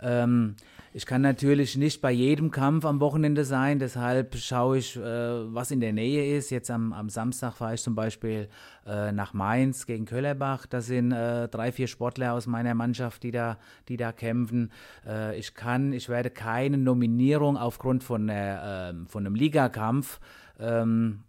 Ähm, 0.02 0.56
ich 0.94 1.06
kann 1.06 1.22
natürlich 1.22 1.78
nicht 1.78 2.02
bei 2.02 2.12
jedem 2.12 2.52
Kampf 2.52 2.84
am 2.84 3.00
Wochenende 3.00 3.46
sein, 3.46 3.80
deshalb 3.80 4.36
schaue 4.36 4.78
ich, 4.78 4.98
äh, 4.98 5.02
was 5.02 5.72
in 5.72 5.80
der 5.80 5.94
Nähe 5.94 6.36
ist. 6.36 6.50
Jetzt 6.50 6.70
am, 6.70 6.92
am 6.92 7.10
Samstag 7.10 7.54
fahre 7.54 7.76
ich 7.76 7.82
zum 7.82 7.96
Beispiel 7.96 8.50
äh, 8.86 9.14
nach 9.14 9.34
Mainz 9.34 9.86
gegen 9.86 10.06
Köllerbach. 10.06 10.66
Da 10.66 10.82
sind 10.82 11.14
äh, 11.14 11.48
drei, 11.48 11.72
vier 11.72 11.88
Sportler 11.88 12.34
aus 12.34 12.46
meiner 12.46 12.74
Mannschaft, 12.76 13.24
die 13.24 13.32
da, 13.32 13.58
die 13.88 13.96
da 13.96 14.12
kämpfen. 14.12 14.72
Äh, 15.08 15.40
ich 15.40 15.54
kann, 15.54 15.94
ich 15.94 16.10
werde 16.10 16.30
keine 16.30 16.78
Nominierung 16.78 17.56
aufgrund 17.56 18.04
von, 18.04 18.30
ähm, 18.30 19.08
von 19.08 19.26
einem 19.26 19.36
Ligakampf 19.36 20.20
ähm, 20.60 21.24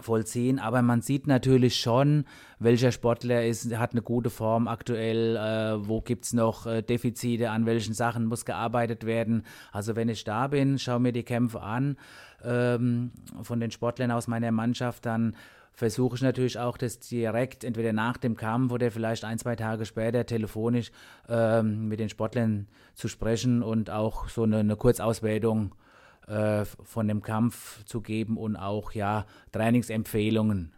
vollziehen, 0.00 0.58
aber 0.58 0.82
man 0.82 1.02
sieht 1.02 1.26
natürlich 1.26 1.76
schon, 1.76 2.24
welcher 2.58 2.92
Sportler 2.92 3.46
ist, 3.46 3.76
hat 3.76 3.92
eine 3.92 4.02
gute 4.02 4.30
Form 4.30 4.68
aktuell, 4.68 5.36
äh, 5.36 5.88
wo 5.88 6.00
gibt 6.00 6.24
es 6.24 6.32
noch 6.32 6.66
äh, 6.66 6.82
Defizite, 6.82 7.50
an 7.50 7.66
welchen 7.66 7.94
Sachen 7.94 8.26
muss 8.26 8.44
gearbeitet 8.44 9.06
werden. 9.06 9.44
Also 9.72 9.96
wenn 9.96 10.08
ich 10.08 10.24
da 10.24 10.48
bin, 10.48 10.78
schaue 10.78 11.00
mir 11.00 11.12
die 11.12 11.22
Kämpfe 11.22 11.60
an 11.60 11.96
ähm, 12.44 13.12
von 13.42 13.60
den 13.60 13.70
Sportlern 13.70 14.10
aus 14.10 14.26
meiner 14.26 14.50
Mannschaft, 14.50 15.06
dann 15.06 15.36
versuche 15.72 16.16
ich 16.16 16.22
natürlich 16.22 16.58
auch 16.58 16.76
das 16.76 17.00
direkt, 17.00 17.64
entweder 17.64 17.92
nach 17.92 18.16
dem 18.16 18.36
Kampf 18.36 18.72
oder 18.72 18.90
vielleicht 18.90 19.24
ein, 19.24 19.38
zwei 19.38 19.56
Tage 19.56 19.86
später 19.86 20.24
telefonisch 20.24 20.92
ähm, 21.28 21.88
mit 21.88 22.00
den 22.00 22.08
Sportlern 22.08 22.68
zu 22.94 23.08
sprechen 23.08 23.62
und 23.62 23.90
auch 23.90 24.28
so 24.28 24.44
eine, 24.44 24.58
eine 24.58 24.76
Kurzauswertung 24.76 25.72
äh, 25.72 25.93
von 26.26 27.08
dem 27.08 27.22
Kampf 27.22 27.84
zu 27.84 28.00
geben 28.00 28.36
und 28.36 28.56
auch 28.56 28.92
ja 28.92 29.26
Trainingsempfehlungen 29.52 30.72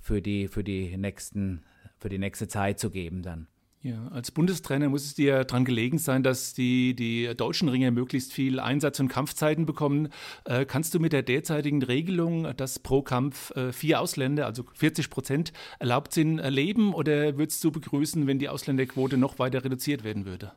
für 0.00 0.20
die, 0.20 0.48
für 0.48 0.64
die 0.64 0.96
nächsten, 0.96 1.62
für 1.98 2.08
die 2.08 2.18
nächste 2.18 2.48
Zeit 2.48 2.78
zu 2.78 2.90
geben 2.90 3.22
dann. 3.22 3.46
Ja, 3.84 4.06
als 4.12 4.30
Bundestrainer 4.30 4.88
muss 4.88 5.04
es 5.04 5.14
dir 5.14 5.42
daran 5.42 5.64
gelegen 5.64 5.98
sein, 5.98 6.22
dass 6.22 6.54
die, 6.54 6.94
die 6.94 7.34
deutschen 7.36 7.68
Ringer 7.68 7.90
möglichst 7.90 8.32
viel 8.32 8.60
Einsatz- 8.60 9.00
und 9.00 9.08
Kampfzeiten 9.08 9.66
bekommen. 9.66 10.10
Äh, 10.44 10.66
kannst 10.66 10.94
du 10.94 11.00
mit 11.00 11.12
der 11.12 11.24
derzeitigen 11.24 11.82
Regelung, 11.82 12.56
dass 12.56 12.78
pro 12.78 13.02
Kampf 13.02 13.50
äh, 13.56 13.72
vier 13.72 14.00
Ausländer, 14.00 14.46
also 14.46 14.64
40 14.74 15.10
Prozent, 15.10 15.52
erlaubt 15.80 16.12
sind, 16.12 16.38
leben 16.38 16.94
oder 16.94 17.36
würdest 17.36 17.64
du 17.64 17.72
begrüßen, 17.72 18.28
wenn 18.28 18.38
die 18.38 18.48
Ausländerquote 18.48 19.16
noch 19.16 19.40
weiter 19.40 19.64
reduziert 19.64 20.04
werden 20.04 20.26
würde? 20.26 20.52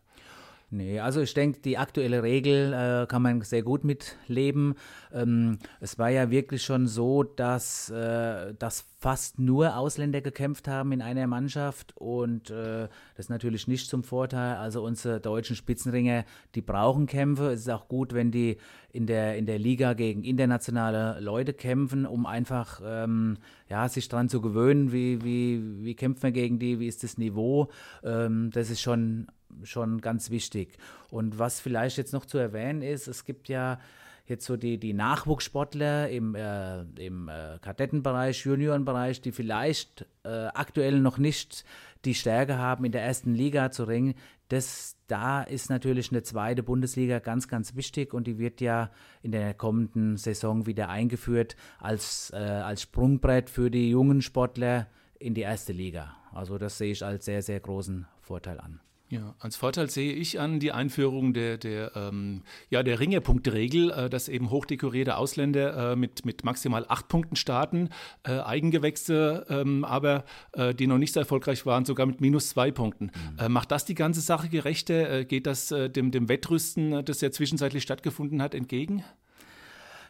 Nee, 0.72 1.00
also 1.00 1.22
ich 1.22 1.34
denke, 1.34 1.60
die 1.60 1.78
aktuelle 1.78 2.24
Regel 2.24 2.74
äh, 2.74 3.06
kann 3.08 3.22
man 3.22 3.42
sehr 3.42 3.62
gut 3.62 3.84
mitleben. 3.84 4.76
Ähm, 5.14 5.60
es 5.80 6.00
war 6.00 6.10
ja 6.10 6.32
wirklich 6.32 6.64
schon 6.64 6.88
so, 6.88 7.24
dass, 7.24 7.92
äh, 7.92 8.54
dass 8.58 8.86
fast 8.98 9.38
nur 9.38 9.78
Ausländer 9.78 10.22
gekämpft 10.22 10.68
haben 10.68 10.92
in 10.92 11.04
einer 11.04 11.28
Mannschaft 11.28 11.96
und 11.96 12.50
äh, 12.50 12.88
das 13.16 13.26
ist 13.26 13.30
natürlich 13.30 13.68
nicht 13.68 13.88
zum 13.88 14.04
Vorteil. 14.04 14.56
Also 14.56 14.84
unsere 14.84 15.20
deutschen 15.20 15.56
Spitzenringer, 15.56 16.26
die 16.56 16.62
brauchen 16.62 17.06
Kämpfe. 17.06 17.52
Es 17.52 17.62
ist 17.62 17.70
auch 17.70 17.88
gut, 17.88 18.16
wenn 18.16 18.32
die 18.32 18.58
in 18.92 19.06
der, 19.06 19.38
in 19.38 19.46
der 19.46 19.60
Liga 19.60 19.94
gegen 19.94 20.24
internationale 20.24 21.20
Leute 21.20 21.54
kämpfen, 21.54 22.08
um 22.08 22.26
einfach 22.26 22.82
ähm, 22.84 23.38
ja, 23.70 23.88
sich 23.88 24.10
daran 24.10 24.30
zu 24.30 24.42
gewöhnen, 24.42 24.92
wie, 24.92 25.24
wie, 25.24 25.86
wie 25.86 25.96
kämpft 25.96 26.24
man 26.24 26.34
gegen 26.34 26.58
die, 26.58 26.80
wie 26.80 26.88
ist 26.88 27.04
das 27.04 27.20
Niveau. 27.20 27.70
Ähm, 28.04 28.50
das 28.52 28.72
ist 28.72 28.82
schon 28.82 29.28
schon 29.64 30.02
ganz 30.02 30.30
wichtig. 30.30 30.78
Und 31.10 31.40
was 31.40 31.60
vielleicht 31.60 31.98
jetzt 31.98 32.14
noch 32.14 32.26
zu 32.26 32.38
erwähnen 32.38 32.82
ist, 32.82 33.08
es 33.08 33.26
gibt 33.26 33.50
ja 33.50 33.80
jetzt 34.28 34.46
so 34.46 34.58
die, 34.58 34.80
die 34.80 34.94
Nachwuchssportler 34.94 36.10
im, 36.10 36.36
äh, 36.36 36.82
im 36.98 37.30
äh, 37.30 37.60
Kadettenbereich, 37.62 38.46
Juniorenbereich, 38.46 39.22
die 39.22 39.32
vielleicht 39.32 40.06
äh, 40.24 40.48
aktuell 40.48 41.00
noch 41.00 41.18
nicht 41.18 41.64
die 42.06 42.16
Stärke 42.16 42.58
haben, 42.58 42.86
in 42.86 42.92
der 42.92 43.04
ersten 43.04 43.34
Liga 43.34 43.72
zu 43.72 43.84
ringen. 43.84 44.16
Das, 44.50 44.96
da 45.08 45.42
ist 45.42 45.70
natürlich 45.70 46.12
eine 46.12 46.24
zweite 46.24 46.64
Bundesliga 46.64 47.20
ganz, 47.20 47.48
ganz 47.48 47.76
wichtig 47.76 48.14
und 48.14 48.28
die 48.28 48.38
wird 48.38 48.62
ja 48.62 48.92
in 49.24 49.32
der 49.32 49.54
kommenden 49.54 50.18
Saison 50.18 50.66
wieder 50.66 50.90
eingeführt 50.90 51.56
als, 51.80 52.32
äh, 52.32 52.38
als 52.38 52.82
Sprungbrett 52.84 53.50
für 53.50 53.72
die 53.72 53.90
jungen 53.90 54.22
Sportler 54.22 54.88
in 55.20 55.34
die 55.34 55.42
erste 55.42 55.74
Liga. 55.74 56.16
Also 56.32 56.58
das 56.58 56.78
sehe 56.78 56.92
ich 56.92 57.04
als 57.04 57.26
sehr, 57.26 57.42
sehr 57.42 57.60
großen 57.60 58.08
Vorteil 58.22 58.60
an. 58.60 58.82
Ja, 59.16 59.34
als 59.40 59.56
Vorteil 59.56 59.90
sehe 59.90 60.14
ich 60.14 60.40
an 60.40 60.60
die 60.60 60.72
Einführung 60.72 61.34
der, 61.34 61.58
der, 61.58 61.96
ähm, 61.96 62.42
ja, 62.70 62.84
der 62.84 63.00
Ringerpunktregel, 63.00 63.92
äh, 63.92 64.10
dass 64.10 64.28
eben 64.28 64.50
hochdekorierte 64.50 65.16
Ausländer 65.16 65.94
äh, 65.94 65.96
mit, 65.96 66.26
mit 66.26 66.44
maximal 66.44 66.86
acht 66.90 67.08
Punkten 67.08 67.36
starten, 67.36 67.90
äh, 68.24 68.40
Eigengewächse, 68.40 69.46
ähm, 69.50 69.86
aber 69.86 70.26
äh, 70.54 70.74
die 70.74 70.88
noch 70.88 70.98
nicht 70.98 71.14
so 71.14 71.22
erfolgreich 71.22 71.66
waren, 71.66 71.86
sogar 71.86 72.06
mit 72.06 72.20
minus 72.20 72.50
zwei 72.50 72.72
Punkten. 72.72 73.06
Mhm. 73.06 73.40
Äh, 73.40 73.50
macht 73.50 73.72
das 73.72 73.86
die 73.86 73.96
ganze 73.96 74.22
Sache 74.22 74.50
gerechter? 74.50 75.10
Äh, 75.10 75.26
geht 75.26 75.48
das 75.48 75.68
dem, 75.68 76.12
dem 76.12 76.30
Wettrüsten, 76.30 77.04
das 77.06 77.22
ja 77.22 77.32
zwischenzeitlich 77.32 77.84
stattgefunden 77.84 78.42
hat, 78.42 78.54
entgegen? 78.54 79.04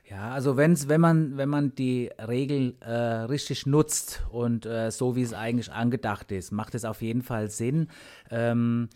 Ja, 0.08 0.32
also 0.32 0.56
wenn's, 0.56 0.88
wenn 0.88 1.02
man, 1.02 1.36
wenn 1.36 1.50
man 1.50 1.74
die 1.74 2.12
Regel 2.20 2.76
äh, 2.82 2.92
richtig 2.92 3.66
nutzt 3.66 4.24
und 4.30 4.68
äh, 4.68 4.92
so 4.92 5.16
wie 5.16 5.24
es 5.24 5.34
eigentlich 5.34 5.72
angedacht 5.72 6.32
ist, 6.32 6.52
macht 6.52 6.76
es 6.76 6.86
auf 6.86 7.02
jeden 7.02 7.24
Fall 7.24 7.50
Sinn. 7.50 7.88
Ähm, 8.30 8.90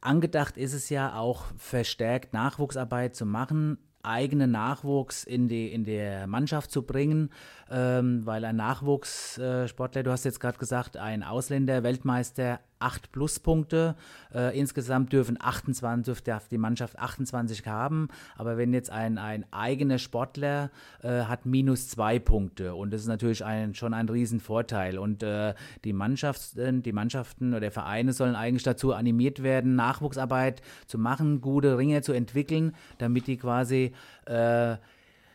angedacht 0.00 0.56
ist 0.56 0.72
es 0.72 0.88
ja 0.88 1.16
auch 1.16 1.44
verstärkt 1.58 2.32
Nachwuchsarbeit 2.32 3.14
zu 3.14 3.26
machen, 3.26 3.76
eigenen 4.02 4.52
Nachwuchs 4.52 5.24
in 5.24 5.48
die 5.48 5.70
in 5.70 5.84
der 5.84 6.26
Mannschaft 6.26 6.70
zu 6.70 6.82
bringen, 6.82 7.28
ähm, 7.70 8.24
weil 8.24 8.46
ein 8.46 8.56
Nachwuchssportler, 8.56 10.02
du 10.02 10.10
hast 10.12 10.24
jetzt 10.24 10.40
gerade 10.40 10.58
gesagt, 10.58 10.96
ein 10.96 11.22
Ausländer, 11.22 11.82
Weltmeister, 11.82 12.60
8 12.78 13.12
Pluspunkte. 13.12 13.96
Äh, 14.34 14.58
insgesamt 14.58 15.12
dürfen 15.12 15.36
28, 15.40 16.22
darf 16.22 16.48
die 16.48 16.58
Mannschaft 16.58 16.98
28 16.98 17.66
haben. 17.66 18.08
Aber 18.36 18.56
wenn 18.56 18.72
jetzt 18.72 18.90
ein, 18.90 19.18
ein 19.18 19.44
eigener 19.52 19.98
Sportler 19.98 20.70
äh, 21.02 21.22
hat 21.22 21.46
minus 21.46 21.88
zwei 21.88 22.18
Punkte 22.18 22.74
und 22.74 22.92
das 22.92 23.02
ist 23.02 23.08
natürlich 23.08 23.44
ein, 23.44 23.74
schon 23.74 23.94
ein 23.94 24.08
Riesenvorteil. 24.08 24.98
Und 24.98 25.22
äh, 25.22 25.54
die 25.84 25.92
Mannschaften, 25.92 26.82
die 26.82 26.92
Mannschaften 26.92 27.54
oder 27.54 27.70
Vereine 27.70 28.12
sollen 28.12 28.34
eigentlich 28.34 28.62
dazu 28.62 28.92
animiert 28.92 29.42
werden, 29.42 29.76
Nachwuchsarbeit 29.76 30.62
zu 30.86 30.98
machen, 30.98 31.40
gute 31.40 31.78
Ringe 31.78 32.02
zu 32.02 32.12
entwickeln, 32.12 32.74
damit 32.98 33.26
die 33.26 33.36
quasi 33.36 33.92
äh, 34.26 34.76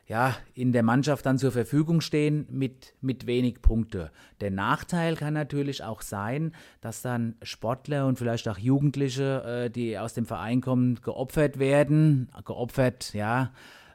ja, 0.10 0.36
in 0.56 0.74
der 0.74 0.82
Mannschaft 0.82 1.28
dann 1.28 1.38
zur 1.38 1.52
Verfügung 1.52 2.02
stehen 2.02 2.48
mit, 2.50 2.96
mit 3.00 3.28
wenig 3.28 3.62
Punkte. 3.62 4.12
Der 4.42 4.50
Nachteil 4.50 5.16
kann 5.16 5.36
natürlich 5.36 5.84
auch 5.84 6.02
sein, 6.02 6.54
dass 6.82 7.04
dann 7.04 7.36
Sportler 7.44 8.08
und 8.08 8.18
vielleicht 8.18 8.48
auch 8.50 8.58
Jugendliche, 8.58 9.44
äh, 9.66 9.70
die 9.70 10.00
aus 10.00 10.16
dem 10.16 10.26
Verein 10.26 10.62
kommen, 10.62 11.00
geopfert 11.04 11.60
werden. 11.60 12.28
Geopfert, 12.44 13.14
ja. 13.14 13.52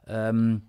Ähm, 0.06 0.62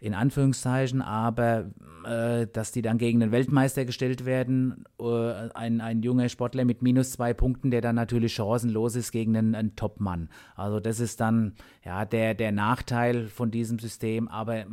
in 0.00 0.14
Anführungszeichen, 0.14 1.02
aber 1.02 1.70
äh, 2.04 2.46
dass 2.52 2.70
die 2.72 2.82
dann 2.82 2.98
gegen 2.98 3.20
den 3.20 3.32
Weltmeister 3.32 3.84
gestellt 3.84 4.24
werden, 4.24 4.84
äh, 5.00 5.48
ein, 5.54 5.80
ein 5.80 6.02
junger 6.02 6.28
Sportler 6.28 6.64
mit 6.64 6.82
minus 6.82 7.10
zwei 7.12 7.34
Punkten, 7.34 7.70
der 7.70 7.80
dann 7.80 7.96
natürlich 7.96 8.34
chancenlos 8.34 8.94
ist 8.94 9.10
gegen 9.10 9.36
einen, 9.36 9.54
einen 9.54 9.76
Topmann. 9.76 10.28
Also 10.54 10.78
das 10.78 11.00
ist 11.00 11.20
dann 11.20 11.54
ja 11.84 12.04
der, 12.04 12.34
der 12.34 12.52
Nachteil 12.52 13.26
von 13.26 13.50
diesem 13.50 13.78
System, 13.78 14.28
aber 14.28 14.66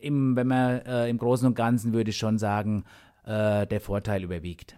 im, 0.00 0.36
wenn 0.36 0.46
man 0.46 0.80
äh, 0.82 1.08
im 1.08 1.18
Großen 1.18 1.46
und 1.46 1.54
Ganzen 1.54 1.92
würde 1.92 2.10
ich 2.10 2.16
schon 2.16 2.38
sagen, 2.38 2.84
äh, 3.24 3.66
der 3.66 3.80
Vorteil 3.80 4.22
überwiegt. 4.22 4.76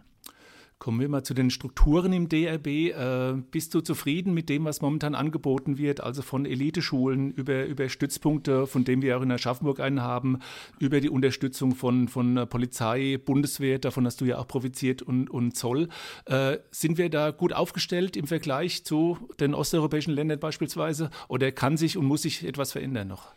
Kommen 0.78 1.00
wir 1.00 1.08
mal 1.08 1.22
zu 1.22 1.32
den 1.32 1.48
Strukturen 1.48 2.12
im 2.12 2.28
DRB. 2.28 2.66
Äh, 2.66 3.32
bist 3.50 3.72
du 3.72 3.80
zufrieden 3.80 4.34
mit 4.34 4.50
dem, 4.50 4.66
was 4.66 4.82
momentan 4.82 5.14
angeboten 5.14 5.78
wird? 5.78 6.02
Also 6.02 6.20
von 6.20 6.44
Eliteschulen 6.44 7.30
über, 7.30 7.64
über 7.64 7.88
Stützpunkte, 7.88 8.66
von 8.66 8.84
denen 8.84 9.00
wir 9.00 9.16
auch 9.16 9.22
in 9.22 9.32
Aschaffenburg 9.32 9.80
einen 9.80 10.02
haben, 10.02 10.40
über 10.78 11.00
die 11.00 11.08
Unterstützung 11.08 11.74
von, 11.74 12.08
von 12.08 12.46
Polizei, 12.50 13.18
Bundeswehr, 13.24 13.78
davon 13.78 14.04
hast 14.04 14.20
du 14.20 14.26
ja 14.26 14.36
auch 14.36 14.46
profitiert 14.46 15.00
und, 15.00 15.30
und 15.30 15.56
Zoll. 15.56 15.88
Äh, 16.26 16.58
sind 16.70 16.98
wir 16.98 17.08
da 17.08 17.30
gut 17.30 17.54
aufgestellt 17.54 18.14
im 18.14 18.26
Vergleich 18.26 18.84
zu 18.84 19.16
den 19.40 19.54
osteuropäischen 19.54 20.12
Ländern 20.12 20.40
beispielsweise? 20.40 21.08
Oder 21.28 21.52
kann 21.52 21.78
sich 21.78 21.96
und 21.96 22.04
muss 22.04 22.22
sich 22.22 22.46
etwas 22.46 22.72
verändern 22.72 23.08
noch? 23.08 23.32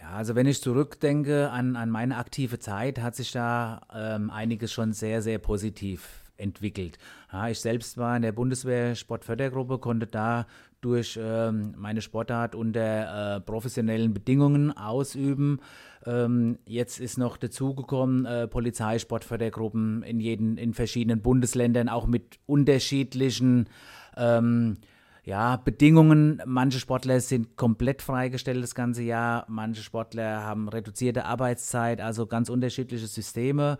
Ja, 0.00 0.12
also 0.12 0.34
wenn 0.34 0.46
ich 0.46 0.62
zurückdenke 0.62 1.50
an, 1.50 1.76
an 1.76 1.90
meine 1.90 2.16
aktive 2.16 2.58
Zeit, 2.58 2.98
hat 2.98 3.14
sich 3.14 3.30
da 3.30 3.82
ähm, 3.94 4.30
einiges 4.30 4.72
schon 4.72 4.94
sehr, 4.94 5.20
sehr 5.20 5.38
positiv 5.38 6.25
entwickelt. 6.36 6.98
Ja, 7.32 7.48
ich 7.48 7.60
selbst 7.60 7.98
war 7.98 8.16
in 8.16 8.22
der 8.22 8.32
Bundeswehr 8.32 8.94
Sportfördergruppe, 8.94 9.78
konnte 9.78 10.06
da 10.06 10.46
durch 10.80 11.18
ähm, 11.20 11.74
meine 11.76 12.02
Sportart 12.02 12.54
unter 12.54 13.36
äh, 13.36 13.40
professionellen 13.40 14.14
Bedingungen 14.14 14.76
ausüben. 14.76 15.60
Ähm, 16.04 16.58
jetzt 16.66 17.00
ist 17.00 17.18
noch 17.18 17.36
dazugekommen 17.36 18.24
äh, 18.24 18.46
Polizeisportfördergruppen 18.46 20.02
in, 20.02 20.20
jeden, 20.20 20.58
in 20.58 20.74
verschiedenen 20.74 21.22
Bundesländern, 21.22 21.88
auch 21.88 22.06
mit 22.06 22.38
unterschiedlichen 22.46 23.68
ähm, 24.16 24.76
ja, 25.24 25.56
Bedingungen. 25.56 26.40
Manche 26.46 26.78
Sportler 26.78 27.20
sind 27.20 27.56
komplett 27.56 28.00
freigestellt 28.00 28.62
das 28.62 28.76
ganze 28.76 29.02
Jahr, 29.02 29.44
manche 29.48 29.82
Sportler 29.82 30.44
haben 30.44 30.68
reduzierte 30.68 31.24
Arbeitszeit, 31.24 32.00
also 32.00 32.26
ganz 32.26 32.48
unterschiedliche 32.48 33.08
Systeme. 33.08 33.78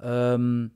Ähm, 0.00 0.70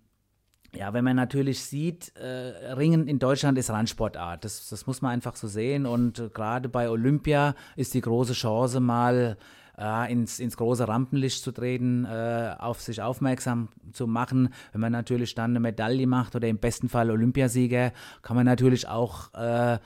ja, 0.75 0.93
wenn 0.93 1.05
man 1.05 1.17
natürlich 1.17 1.65
sieht, 1.65 2.13
äh, 2.17 2.73
Ringen 2.73 3.09
in 3.09 3.19
Deutschland 3.19 3.59
ist 3.59 3.71
Randsportart. 3.71 4.45
Das, 4.45 4.69
das 4.69 4.87
muss 4.87 5.03
man 5.03 5.13
einfach 5.13 5.37
so 5.37 5.49
sehen. 5.49 5.85
Und 5.85 6.19
äh, 6.19 6.29
gerade 6.29 6.69
bei 6.69 6.89
Olympia 6.89 7.55
ist 7.77 7.95
die 7.95 8.01
große 8.01 8.35
Chance, 8.35 8.79
mal 8.79 9.37
äh, 9.77 10.13
ins, 10.13 10.39
ins 10.39 10.57
große 10.57 10.87
Rampenlicht 10.87 11.43
zu 11.43 11.53
treten, 11.53 12.05
äh, 12.05 12.55
auf 12.59 12.81
sich 12.81 13.03
aufmerksam 13.03 13.69
zu 13.93 14.07
machen. 14.07 14.55
Wenn 14.73 14.81
man 14.81 14.93
natürlich 14.93 15.35
dann 15.35 15.53
eine 15.53 15.61
Medaille 15.61 16.07
macht 16.07 16.37
oder 16.37 16.47
im 16.47 16.59
besten 16.59 16.89
Fall 16.89 17.11
Olympiasieger, 17.11 17.93
kann 18.23 18.37
man 18.37 18.47
natürlich 18.47 18.87
auch 18.87 19.35
äh, 19.35 19.79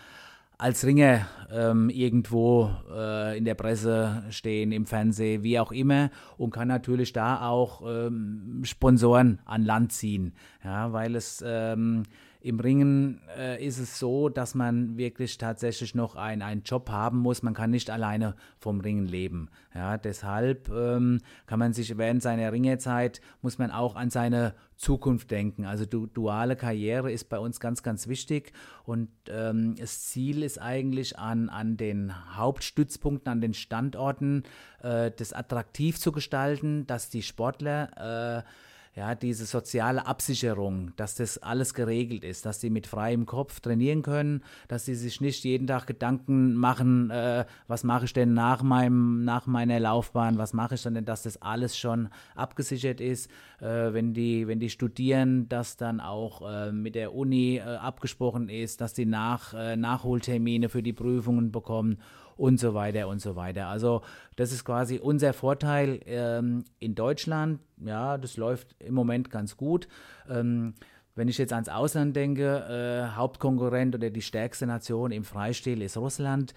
als 0.58 0.84
Ringer 0.84 1.26
ähm, 1.52 1.90
irgendwo 1.90 2.70
äh, 2.90 3.36
in 3.36 3.44
der 3.44 3.54
Presse 3.54 4.24
stehen, 4.30 4.72
im 4.72 4.86
Fernsehen, 4.86 5.42
wie 5.42 5.58
auch 5.58 5.72
immer 5.72 6.10
und 6.36 6.50
kann 6.50 6.68
natürlich 6.68 7.12
da 7.12 7.48
auch 7.48 7.82
ähm, 7.86 8.60
Sponsoren 8.64 9.40
an 9.44 9.64
Land 9.64 9.92
ziehen, 9.92 10.32
ja, 10.62 10.92
weil 10.92 11.16
es 11.16 11.42
ähm, 11.46 12.04
im 12.44 12.60
Ringen 12.60 13.22
äh, 13.38 13.64
ist 13.64 13.78
es 13.78 13.98
so, 13.98 14.28
dass 14.28 14.54
man 14.54 14.98
wirklich 14.98 15.38
tatsächlich 15.38 15.94
noch 15.94 16.14
ein, 16.14 16.42
einen 16.42 16.62
Job 16.62 16.90
haben 16.90 17.20
muss. 17.20 17.42
Man 17.42 17.54
kann 17.54 17.70
nicht 17.70 17.88
alleine 17.88 18.36
vom 18.58 18.82
Ringen 18.82 19.06
leben. 19.06 19.48
Ja, 19.74 19.96
deshalb 19.96 20.68
ähm, 20.68 21.22
kann 21.46 21.58
man 21.58 21.72
sich 21.72 21.96
während 21.96 22.22
seiner 22.22 22.52
Ringerzeit 22.52 23.22
muss 23.40 23.56
man 23.56 23.70
auch 23.70 23.96
an 23.96 24.10
seine 24.10 24.54
Zukunft 24.76 25.30
denken. 25.30 25.64
Also 25.64 25.86
du, 25.86 26.04
duale 26.04 26.54
Karriere 26.54 27.10
ist 27.10 27.30
bei 27.30 27.38
uns 27.38 27.60
ganz, 27.60 27.82
ganz 27.82 28.08
wichtig 28.08 28.52
und 28.84 29.08
ähm, 29.30 29.74
das 29.76 30.04
Ziel 30.04 30.42
ist 30.42 30.60
eigentlich 30.60 31.18
an, 31.18 31.48
an 31.48 31.78
den 31.78 32.36
Hauptstützpunkten, 32.36 33.32
an 33.32 33.40
den 33.40 33.54
Standorten, 33.54 34.42
äh, 34.82 35.10
das 35.16 35.32
attraktiv 35.32 35.98
zu 35.98 36.12
gestalten, 36.12 36.86
dass 36.86 37.08
die 37.08 37.22
Sportler 37.22 38.42
äh, 38.44 38.48
ja, 38.96 39.16
diese 39.16 39.44
soziale 39.44 40.06
Absicherung, 40.06 40.92
dass 40.96 41.16
das 41.16 41.38
alles 41.38 41.74
geregelt 41.74 42.22
ist, 42.22 42.46
dass 42.46 42.60
sie 42.60 42.70
mit 42.70 42.86
freiem 42.86 43.26
Kopf 43.26 43.58
trainieren 43.58 44.02
können, 44.02 44.44
dass 44.68 44.84
sie 44.84 44.94
sich 44.94 45.20
nicht 45.20 45.42
jeden 45.42 45.66
Tag 45.66 45.88
Gedanken 45.88 46.54
machen, 46.54 47.10
äh, 47.10 47.44
was 47.66 47.82
mache 47.82 48.04
ich 48.04 48.12
denn 48.12 48.34
nach 48.34 48.62
meinem, 48.62 49.24
nach 49.24 49.46
meiner 49.46 49.80
Laufbahn, 49.80 50.38
was 50.38 50.52
mache 50.52 50.76
ich, 50.76 50.80
sondern 50.80 51.04
dass 51.04 51.24
das 51.24 51.42
alles 51.42 51.76
schon 51.76 52.08
abgesichert 52.36 53.00
ist, 53.00 53.28
äh, 53.60 53.92
wenn 53.92 54.14
die, 54.14 54.46
wenn 54.46 54.60
die 54.60 54.70
studieren, 54.70 55.48
dass 55.48 55.76
dann 55.76 56.00
auch 56.00 56.48
äh, 56.48 56.70
mit 56.70 56.94
der 56.94 57.14
Uni 57.14 57.56
äh, 57.56 57.62
abgesprochen 57.62 58.48
ist, 58.48 58.80
dass 58.80 58.94
die 58.94 59.06
nach, 59.06 59.54
äh, 59.54 59.76
Nachholtermine 59.76 60.68
für 60.68 60.84
die 60.84 60.92
Prüfungen 60.92 61.50
bekommen 61.50 61.98
und 62.36 62.58
so 62.58 62.74
weiter 62.74 63.08
und 63.08 63.20
so 63.20 63.36
weiter. 63.36 63.68
Also 63.68 64.02
das 64.36 64.52
ist 64.52 64.64
quasi 64.64 64.98
unser 64.98 65.32
Vorteil 65.32 66.00
ähm, 66.06 66.64
in 66.78 66.94
Deutschland. 66.94 67.60
Ja, 67.84 68.18
das 68.18 68.36
läuft 68.36 68.74
im 68.80 68.94
Moment 68.94 69.30
ganz 69.30 69.56
gut. 69.56 69.88
Ähm, 70.28 70.74
wenn 71.14 71.28
ich 71.28 71.38
jetzt 71.38 71.52
ans 71.52 71.68
Ausland 71.68 72.16
denke, 72.16 73.10
äh, 73.12 73.16
Hauptkonkurrent 73.16 73.94
oder 73.94 74.10
die 74.10 74.22
stärkste 74.22 74.66
Nation 74.66 75.12
im 75.12 75.24
Freistil 75.24 75.80
ist 75.82 75.96
Russland 75.96 76.54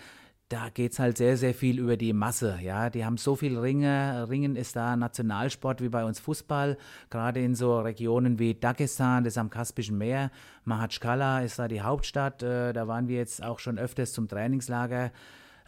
da 0.50 0.70
geht 0.70 0.94
es 0.94 1.00
halt 1.00 1.18
sehr, 1.18 1.36
sehr 1.36 1.54
viel 1.54 1.80
über 1.80 1.98
die 1.98 2.14
Masse. 2.14 2.60
Ja, 2.62 2.90
die 2.90 3.04
haben 3.04 3.18
so 3.18 3.36
viel 3.36 3.58
Ringe. 3.58 4.28
Ringen 4.30 4.56
ist 4.56 4.78
da 4.78 4.96
Nationalsport 4.96 5.82
wie 5.82 5.90
bei 5.90 6.06
uns 6.06 6.20
Fußball. 6.20 6.78
Gerade 7.10 7.42
in 7.42 7.54
so 7.54 7.80
Regionen 7.80 8.40
wie 8.40 8.54
Dagestan, 8.54 9.26
das 9.26 9.34
ist 9.34 9.38
am 9.38 9.50
Kaspischen 9.50 9.98
Meer. 9.98 10.32
Mahatschkala 10.64 11.42
ist 11.42 11.60
da 11.60 11.68
die 11.68 11.82
Hauptstadt. 11.82 12.44
Äh, 12.44 12.72
da 12.72 12.88
waren 12.88 13.10
wir 13.10 13.18
jetzt 13.18 13.44
auch 13.44 13.60
schon 13.60 13.78
öfters 13.78 14.14
zum 14.14 14.30
Trainingslager. 14.30 15.12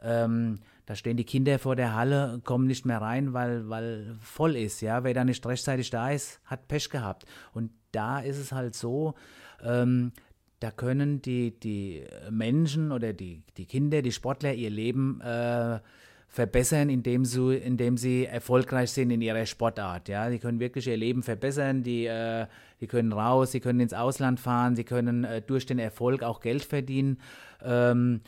Ähm, 0.04 0.60
da 0.86 0.96
stehen 0.96 1.18
die 1.18 1.24
Kinder 1.24 1.60
vor 1.60 1.76
der 1.76 1.94
Halle, 1.96 2.42
kommen 2.44 2.66
nicht 2.66 2.86
mehr 2.86 3.00
rein, 3.00 3.34
weil, 3.34 3.70
weil 3.70 4.16
voll 4.22 4.56
ist. 4.56 4.82
Ja? 4.82 5.04
Wer 5.04 5.14
da 5.14 5.24
nicht 5.24 5.46
rechtzeitig 5.46 5.90
da 5.92 6.10
ist, 6.12 6.42
hat 6.46 6.68
Pech 6.68 6.90
gehabt. 6.90 7.26
Und 7.54 7.72
da 7.92 8.20
ist 8.20 8.38
es 8.38 8.52
halt 8.52 8.76
so, 8.76 9.14
ähm, 9.64 10.12
da 10.60 10.72
können 10.72 11.22
die, 11.22 11.58
die 11.60 12.04
Menschen 12.30 12.92
oder 12.92 13.14
die, 13.14 13.44
die 13.58 13.66
Kinder, 13.66 14.02
die 14.02 14.12
Sportler 14.12 14.54
ihr 14.54 14.70
Leben 14.70 15.22
äh, 15.22 15.80
verbessern, 16.28 16.90
indem 16.90 17.26
sie, 17.26 17.56
indem 17.56 17.98
sie 17.98 18.26
erfolgreich 18.26 18.92
sind 18.92 19.10
in 19.12 19.22
ihrer 19.22 19.46
Sportart. 19.46 20.10
Ja, 20.10 20.30
die 20.30 20.40
können 20.40 20.60
wirklich 20.60 20.88
ihr 20.88 20.98
Leben 20.98 21.24
verbessern. 21.24 21.84
Die, 21.84 22.06
äh, 22.06 22.46
die 22.82 22.88
können 22.88 23.14
raus, 23.14 23.52
sie 23.52 23.60
können 23.60 23.80
ins 23.80 23.94
Ausland 23.94 24.40
fahren, 24.40 24.76
sie 24.76 24.84
können 24.84 25.24
äh, 25.24 25.42
durch 25.42 25.66
den 25.66 25.80
Erfolg 25.80 26.24
auch 26.24 26.40
Geld 26.40 26.64
verdienen. 26.64 27.20
Ähm, 27.64 28.22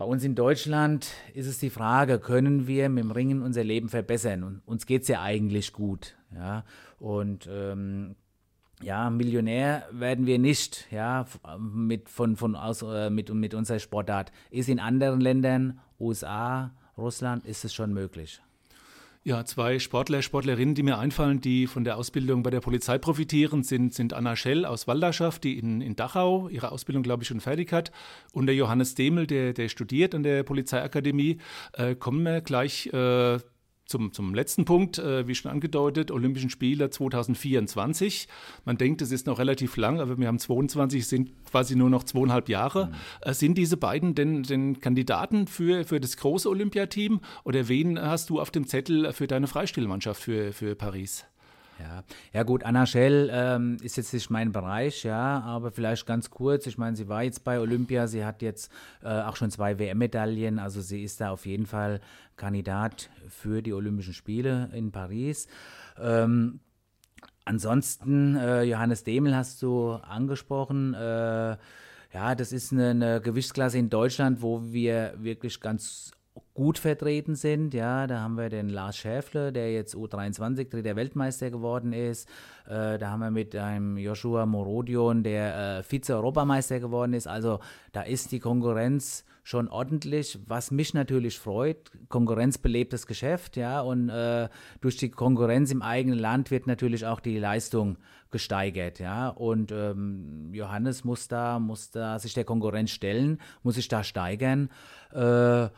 bei 0.00 0.06
uns 0.06 0.24
in 0.24 0.34
Deutschland 0.34 1.08
ist 1.34 1.46
es 1.46 1.58
die 1.58 1.68
Frage, 1.68 2.18
können 2.20 2.66
wir 2.66 2.88
mit 2.88 3.04
dem 3.04 3.10
Ringen 3.10 3.42
unser 3.42 3.62
Leben 3.62 3.90
verbessern? 3.90 4.42
Und 4.44 4.62
uns 4.64 4.86
geht 4.86 5.02
es 5.02 5.08
ja 5.08 5.20
eigentlich 5.20 5.74
gut. 5.74 6.16
Ja? 6.34 6.64
Und 6.98 7.46
ähm, 7.52 8.16
ja, 8.82 9.10
Millionär 9.10 9.86
werden 9.92 10.24
wir 10.24 10.38
nicht, 10.38 10.86
ja, 10.90 11.26
mit, 11.58 12.08
von, 12.08 12.36
von 12.36 12.56
aus, 12.56 12.80
äh, 12.80 13.10
mit, 13.10 13.28
mit 13.34 13.52
unserer 13.52 13.78
Sportart. 13.78 14.32
Ist 14.50 14.70
in 14.70 14.80
anderen 14.80 15.20
Ländern, 15.20 15.80
USA, 16.00 16.70
Russland, 16.96 17.44
ist 17.44 17.66
es 17.66 17.74
schon 17.74 17.92
möglich. 17.92 18.40
Ja, 19.22 19.44
zwei 19.44 19.78
Sportler, 19.78 20.22
Sportlerinnen, 20.22 20.74
die 20.74 20.82
mir 20.82 20.98
einfallen, 20.98 21.42
die 21.42 21.66
von 21.66 21.84
der 21.84 21.98
Ausbildung 21.98 22.42
bei 22.42 22.48
der 22.48 22.60
Polizei 22.60 22.96
profitieren, 22.96 23.62
sind, 23.62 23.92
sind 23.92 24.14
Anna 24.14 24.34
Schell 24.34 24.64
aus 24.64 24.88
Walderschaft, 24.88 25.44
die 25.44 25.58
in, 25.58 25.82
in 25.82 25.94
Dachau 25.94 26.48
ihre 26.48 26.72
Ausbildung, 26.72 27.02
glaube 27.02 27.22
ich, 27.22 27.28
schon 27.28 27.40
fertig 27.40 27.70
hat, 27.70 27.92
und 28.32 28.46
der 28.46 28.54
Johannes 28.54 28.94
Demel, 28.94 29.26
der, 29.26 29.52
der 29.52 29.68
studiert 29.68 30.14
an 30.14 30.22
der 30.22 30.42
Polizeiakademie. 30.42 31.36
Äh, 31.74 31.96
kommen 31.96 32.22
wir 32.22 32.40
gleich 32.40 32.86
äh, 32.94 33.40
zum, 33.90 34.12
zum 34.12 34.34
letzten 34.34 34.64
Punkt, 34.64 34.98
äh, 34.98 35.26
wie 35.26 35.34
schon 35.34 35.50
angedeutet, 35.50 36.10
Olympischen 36.10 36.48
Spiele 36.48 36.90
2024. 36.90 38.28
Man 38.64 38.78
denkt, 38.78 39.02
es 39.02 39.12
ist 39.12 39.26
noch 39.26 39.38
relativ 39.38 39.76
lang, 39.76 40.00
aber 40.00 40.16
wir 40.16 40.28
haben 40.28 40.38
22, 40.38 41.06
sind 41.06 41.32
quasi 41.44 41.76
nur 41.76 41.90
noch 41.90 42.04
zweieinhalb 42.04 42.48
Jahre. 42.48 42.86
Mhm. 42.86 42.92
Äh, 43.22 43.34
sind 43.34 43.58
diese 43.58 43.76
beiden 43.76 44.14
denn, 44.14 44.44
denn 44.44 44.80
Kandidaten 44.80 45.46
für, 45.46 45.84
für 45.84 46.00
das 46.00 46.16
große 46.16 46.48
Olympiateam 46.48 47.20
oder 47.44 47.68
wen 47.68 48.00
hast 48.00 48.30
du 48.30 48.40
auf 48.40 48.50
dem 48.50 48.66
Zettel 48.66 49.12
für 49.12 49.26
deine 49.26 49.48
Freistilmannschaft 49.48 50.22
für, 50.22 50.52
für 50.52 50.74
Paris? 50.74 51.26
Ja, 51.80 52.04
ja 52.32 52.42
gut, 52.42 52.62
Anna 52.64 52.84
Schell 52.84 53.30
ähm, 53.32 53.78
ist 53.82 53.96
jetzt 53.96 54.12
nicht 54.12 54.28
mein 54.28 54.52
Bereich, 54.52 55.02
ja, 55.04 55.40
aber 55.40 55.70
vielleicht 55.70 56.06
ganz 56.06 56.30
kurz. 56.30 56.66
Ich 56.66 56.76
meine, 56.76 56.94
sie 56.94 57.08
war 57.08 57.22
jetzt 57.22 57.42
bei 57.42 57.58
Olympia, 57.58 58.06
sie 58.06 58.24
hat 58.24 58.42
jetzt 58.42 58.70
äh, 59.02 59.08
auch 59.22 59.36
schon 59.36 59.50
zwei 59.50 59.78
WM-Medaillen, 59.78 60.58
also 60.58 60.80
sie 60.82 61.02
ist 61.02 61.20
da 61.20 61.30
auf 61.30 61.46
jeden 61.46 61.66
Fall 61.66 62.00
Kandidat 62.36 63.08
für 63.28 63.62
die 63.62 63.72
Olympischen 63.72 64.12
Spiele 64.12 64.70
in 64.74 64.92
Paris. 64.92 65.48
Ähm, 65.98 66.60
ansonsten, 67.44 68.36
äh, 68.36 68.62
Johannes 68.62 69.04
Demel 69.04 69.34
hast 69.34 69.62
du 69.62 69.92
angesprochen. 69.92 70.94
Äh, 70.94 71.56
ja, 72.12 72.34
das 72.34 72.52
ist 72.52 72.72
eine, 72.72 72.90
eine 72.90 73.20
Gewichtsklasse 73.20 73.78
in 73.78 73.88
Deutschland, 73.88 74.42
wo 74.42 74.62
wir 74.64 75.14
wirklich 75.18 75.60
ganz 75.60 76.12
gut 76.60 76.78
vertreten 76.78 77.36
sind. 77.36 77.72
Ja, 77.72 78.06
da 78.06 78.20
haben 78.20 78.36
wir 78.36 78.50
den 78.50 78.68
Lars 78.68 78.98
Schäfle, 78.98 79.50
der 79.50 79.72
jetzt 79.72 79.94
U23 79.94 80.68
dritter 80.68 80.94
Weltmeister 80.94 81.50
geworden 81.50 81.94
ist. 81.94 82.28
Äh, 82.66 82.98
da 82.98 83.12
haben 83.12 83.20
wir 83.20 83.30
mit 83.30 83.56
einem 83.56 83.96
Joshua 83.96 84.44
Morodion, 84.44 85.22
der 85.22 85.78
äh, 85.78 85.82
Vize-Europameister 85.82 86.78
geworden 86.78 87.14
ist. 87.14 87.26
Also 87.26 87.60
da 87.92 88.02
ist 88.02 88.30
die 88.30 88.40
Konkurrenz 88.40 89.24
schon 89.42 89.68
ordentlich, 89.68 90.38
was 90.44 90.70
mich 90.70 90.92
natürlich 90.92 91.38
freut. 91.38 91.90
Konkurrenz 92.10 92.58
belebt 92.58 92.92
das 92.92 93.06
Geschäft, 93.06 93.56
ja, 93.56 93.80
und 93.80 94.10
äh, 94.10 94.50
durch 94.82 94.98
die 94.98 95.08
Konkurrenz 95.08 95.72
im 95.72 95.80
eigenen 95.80 96.18
Land 96.18 96.50
wird 96.50 96.66
natürlich 96.66 97.06
auch 97.06 97.20
die 97.20 97.38
Leistung 97.38 97.96
gesteigert, 98.30 98.98
ja. 98.98 99.30
Und 99.30 99.72
ähm, 99.72 100.50
Johannes 100.52 101.04
muss 101.04 101.26
da, 101.26 101.58
muss 101.58 101.90
da 101.90 102.18
sich 102.18 102.34
der 102.34 102.44
Konkurrenz 102.44 102.90
stellen, 102.90 103.40
muss 103.62 103.76
sich 103.76 103.88
da 103.88 104.04
steigern. 104.04 104.68
Äh, 105.14 105.70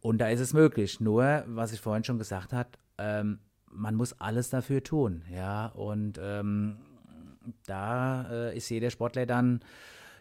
und 0.00 0.18
da 0.18 0.28
ist 0.28 0.40
es 0.40 0.52
möglich. 0.52 1.00
Nur, 1.00 1.44
was 1.46 1.72
ich 1.72 1.80
vorhin 1.80 2.04
schon 2.04 2.18
gesagt 2.18 2.52
habe, 2.52 2.70
ähm, 2.98 3.40
man 3.70 3.94
muss 3.94 4.18
alles 4.20 4.50
dafür 4.50 4.82
tun. 4.82 5.22
Ja, 5.32 5.66
und 5.66 6.18
ähm, 6.22 6.76
da 7.66 8.28
äh, 8.30 8.56
ist 8.56 8.68
jeder 8.68 8.90
Sportler 8.90 9.26
dann 9.26 9.60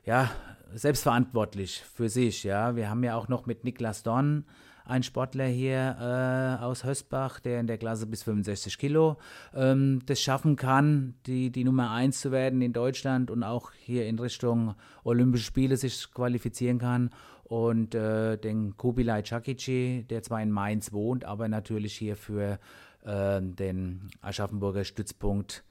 ja, 0.05 0.29
selbstverantwortlich 0.73 1.81
für 1.81 2.09
sich. 2.09 2.43
Ja, 2.43 2.75
wir 2.75 2.89
haben 2.89 3.03
ja 3.03 3.15
auch 3.15 3.27
noch 3.27 3.45
mit 3.45 3.63
Niklas 3.63 4.03
Dorn 4.03 4.45
einen 4.89 5.03
Sportler 5.03 5.45
hier 5.45 6.57
äh, 6.59 6.63
aus 6.63 6.83
Hösbach, 6.83 7.39
der 7.39 7.59
in 7.59 7.67
der 7.67 7.77
Klasse 7.77 8.07
bis 8.07 8.23
65 8.23 8.77
Kilo 8.77 9.17
ähm, 9.53 10.01
das 10.07 10.19
schaffen 10.19 10.55
kann, 10.55 11.13
die, 11.27 11.51
die 11.51 11.63
Nummer 11.63 11.91
1 11.91 12.19
zu 12.19 12.31
werden 12.31 12.61
in 12.61 12.73
Deutschland 12.73 13.29
und 13.29 13.43
auch 13.43 13.71
hier 13.71 14.07
in 14.07 14.17
Richtung 14.17 14.73
Olympische 15.03 15.45
Spiele 15.45 15.77
sich 15.77 16.11
qualifizieren 16.11 16.79
kann. 16.79 17.11
Und 17.49 17.95
äh, 17.95 18.37
den 18.37 18.77
Kubilai 18.77 19.23
Chakici, 19.23 20.05
der 20.07 20.21
zwar 20.21 20.41
in 20.41 20.51
Mainz 20.51 20.93
wohnt, 20.93 21.25
aber 21.25 21.47
natürlich 21.47 21.97
hier 21.97 22.15
für 22.15 22.59
äh, 23.03 23.41
den 23.41 24.11
Aschaffenburger 24.21 24.83
Stützpunkt 24.83 25.63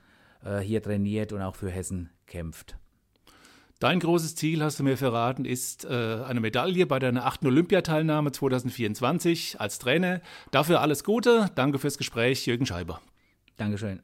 äh, 0.45 0.59
hier 0.59 0.83
trainiert 0.83 1.33
und 1.33 1.41
auch 1.41 1.55
für 1.55 1.71
Hessen 1.71 2.11
kämpft. 2.27 2.77
Dein 3.79 4.01
großes 4.01 4.35
Ziel, 4.35 4.61
hast 4.65 4.81
du 4.81 4.83
mir 4.83 4.97
verraten, 4.97 5.45
ist 5.45 5.85
äh, 5.85 5.89
eine 5.89 6.41
Medaille 6.41 6.85
bei 6.85 6.99
deiner 6.99 7.25
achten 7.27 7.47
Olympiateilnahme 7.47 8.33
2024 8.33 9.61
als 9.61 9.79
Trainer. 9.79 10.21
Dafür 10.51 10.81
alles 10.81 11.05
Gute. 11.05 11.49
Danke 11.55 11.79
fürs 11.79 11.97
Gespräch, 11.97 12.45
Jürgen 12.45 12.67
Scheiber. 12.67 13.01
Dankeschön. 13.57 14.03